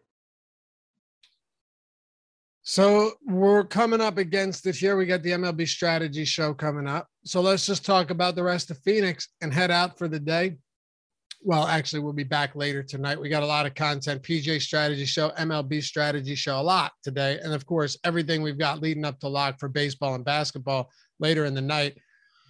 [2.66, 4.96] So we're coming up against this year.
[4.96, 7.08] We got the MLB strategy show coming up.
[7.24, 10.56] So let's just talk about the rest of Phoenix and head out for the day.
[11.46, 13.20] Well, actually, we'll be back later tonight.
[13.20, 17.38] We got a lot of content PGA strategy show, MLB strategy show, a lot today.
[17.42, 20.90] And of course, everything we've got leading up to lock for baseball and basketball
[21.20, 21.98] later in the night.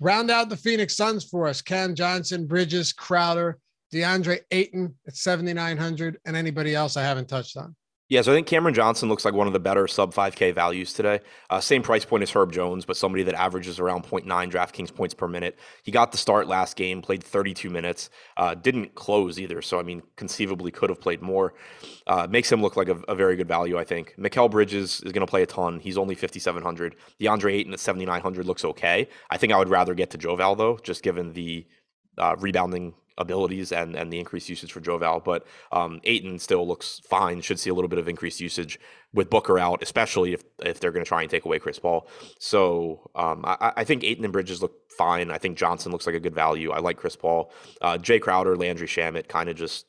[0.00, 3.58] Round out the Phoenix Suns for us Cam Johnson, Bridges, Crowder,
[3.92, 7.74] DeAndre Ayton at 7,900, and anybody else I haven't touched on.
[8.10, 10.92] Yeah, so I think Cameron Johnson looks like one of the better sub 5K values
[10.92, 11.20] today.
[11.48, 15.14] Uh, same price point as Herb Jones, but somebody that averages around 0.9 DraftKings points
[15.14, 15.58] per minute.
[15.84, 19.62] He got the start last game, played 32 minutes, uh, didn't close either.
[19.62, 21.54] So, I mean, conceivably could have played more.
[22.06, 24.14] Uh, makes him look like a, a, very good value, I think.
[24.18, 25.80] Mikal Bridges is going to play a ton.
[25.80, 26.96] He's only 5,700.
[27.18, 29.08] DeAndre Ayton at 7,900 looks okay.
[29.30, 31.66] I think I would rather get to Joval, though, just given the
[32.18, 35.20] uh, rebounding abilities and and the increased usage for Joval.
[35.24, 37.40] But um, Ayton still looks fine.
[37.40, 38.78] Should see a little bit of increased usage
[39.12, 42.08] with Booker out, especially if if they're going to try and take away Chris Paul.
[42.38, 45.30] So um, I, I, think Ayton and Bridges look fine.
[45.30, 46.72] I think Johnson looks like a good value.
[46.72, 47.52] I like Chris Paul.
[47.80, 49.86] Uh, Jae Crowder, Landry Shamet, kind of just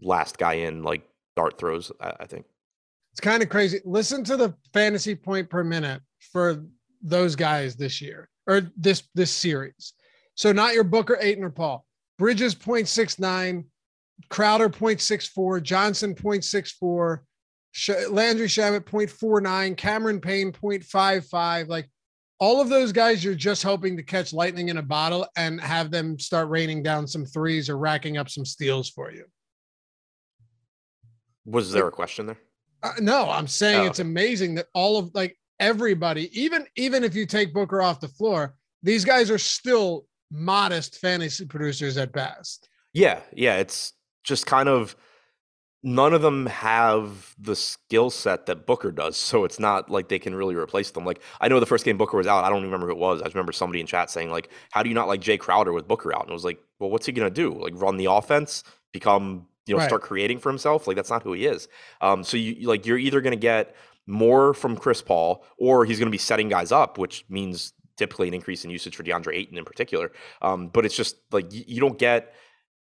[0.00, 1.02] last guy in like
[1.36, 1.90] dart throws.
[2.00, 2.46] I, I think
[3.12, 3.80] it's kind of crazy.
[3.84, 6.02] Listen to the fantasy point per minute
[6.32, 6.64] for
[7.02, 9.94] those guys this year or this this series.
[10.34, 11.84] So not your Booker, Ayton, or Paul.
[12.18, 13.64] Bridges 0.69,
[14.28, 17.20] Crowder 0.64, Johnson 0.64,
[18.10, 21.68] Landry Shamet 0.49, Cameron Payne 0.55.
[21.68, 21.88] Like
[22.40, 25.90] all of those guys, you're just hoping to catch lightning in a bottle and have
[25.90, 29.24] them start raining down some threes or racking up some steals for you.
[31.44, 32.38] Was there a question there?
[32.82, 37.14] Uh, no, I'm saying oh, it's amazing that all of like everybody, even even if
[37.14, 42.68] you take Booker off the floor, these guys are still modest fantasy producers at best.
[42.92, 43.92] Yeah, yeah, it's
[44.24, 44.96] just kind of
[45.82, 50.18] none of them have the skill set that Booker does, so it's not like they
[50.18, 51.04] can really replace them.
[51.04, 53.22] Like I know the first game Booker was out, I don't remember who it was.
[53.22, 55.88] I remember somebody in chat saying like, "How do you not like Jae Crowder with
[55.88, 57.54] Booker out?" And I was like, "Well, what's he gonna do?
[57.54, 59.88] Like run the offense, become you know right.
[59.88, 60.86] start creating for himself?
[60.86, 61.68] Like that's not who he is."
[62.00, 63.74] Um, so you like you're either gonna get
[64.06, 68.34] more from Chris Paul, or he's gonna be setting guys up, which means typically an
[68.34, 70.12] increase in usage for DeAndre Ayton in particular.
[70.40, 72.34] Um, but it's just like you, you don't get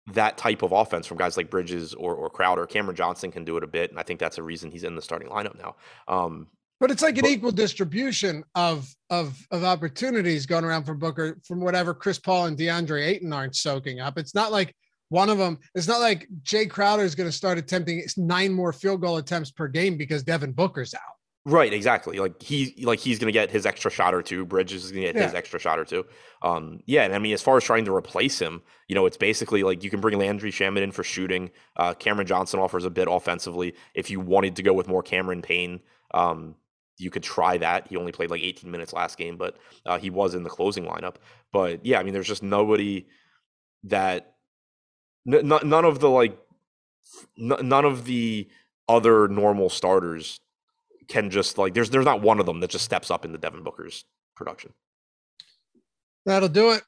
[0.08, 2.66] that type of offense from guys like Bridges or, or Crowder.
[2.66, 4.96] Cameron Johnson can do it a bit, and I think that's a reason he's in
[4.96, 5.76] the starting lineup now.
[6.08, 6.48] Um,
[6.80, 11.40] but it's like an but, equal distribution of of of opportunities going around for Booker
[11.48, 14.18] from whatever Chris Paul and DeAndre Ayton aren't soaking up.
[14.18, 14.76] It's not like
[15.08, 15.60] one of them.
[15.76, 19.52] It's not like Jae Crowder is going to start attempting nine more field goal attempts
[19.52, 21.02] per game because Devin Booker's out.
[21.46, 22.20] Right, exactly.
[22.20, 24.46] Like he like he's gonna get his extra shot or two.
[24.46, 25.24] Bridges is gonna get yeah.
[25.24, 26.06] his extra shot or two.
[26.42, 29.18] Um, yeah, and I mean, as far as trying to replace him, you know, it's
[29.18, 31.52] basically like you can bring Landry Shamet in for shooting.
[31.76, 33.76] Uh, Cameron Johnson offers a bit offensively.
[33.94, 35.82] If you wanted to go with more Cameron Payne,
[36.14, 36.56] um,
[36.98, 37.88] you could try that.
[37.88, 40.86] He only played like 18 minutes last game, but uh, he was in the closing
[40.86, 41.16] lineup.
[41.52, 43.08] But yeah, I mean, there's just nobody
[43.84, 44.36] that
[45.28, 46.38] n- n- none of the like
[47.38, 48.48] n- none of the
[48.88, 50.40] other normal starters
[51.08, 53.38] can just like there's there's not one of them that just steps up in the
[53.38, 54.74] Devin Booker's production.
[56.26, 56.84] That'll do it.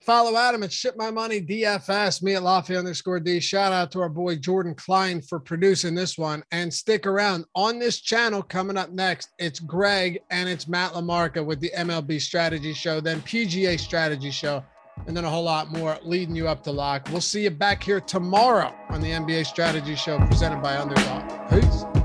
[0.00, 3.40] Follow Adam at Ship My Money DFS, me at Lafayette underscore D.
[3.40, 6.44] Shout out to our boy Jordan Klein for producing this one.
[6.52, 9.30] And stick around on this channel coming up next.
[9.38, 14.62] It's Greg and it's Matt LaMarca with the MLB Strategy Show, then PGA Strategy Show,
[15.06, 17.08] and then a whole lot more leading you up to lock.
[17.10, 21.50] We'll see you back here tomorrow on the NBA Strategy Show presented by Underdog.
[21.50, 21.97] Peace.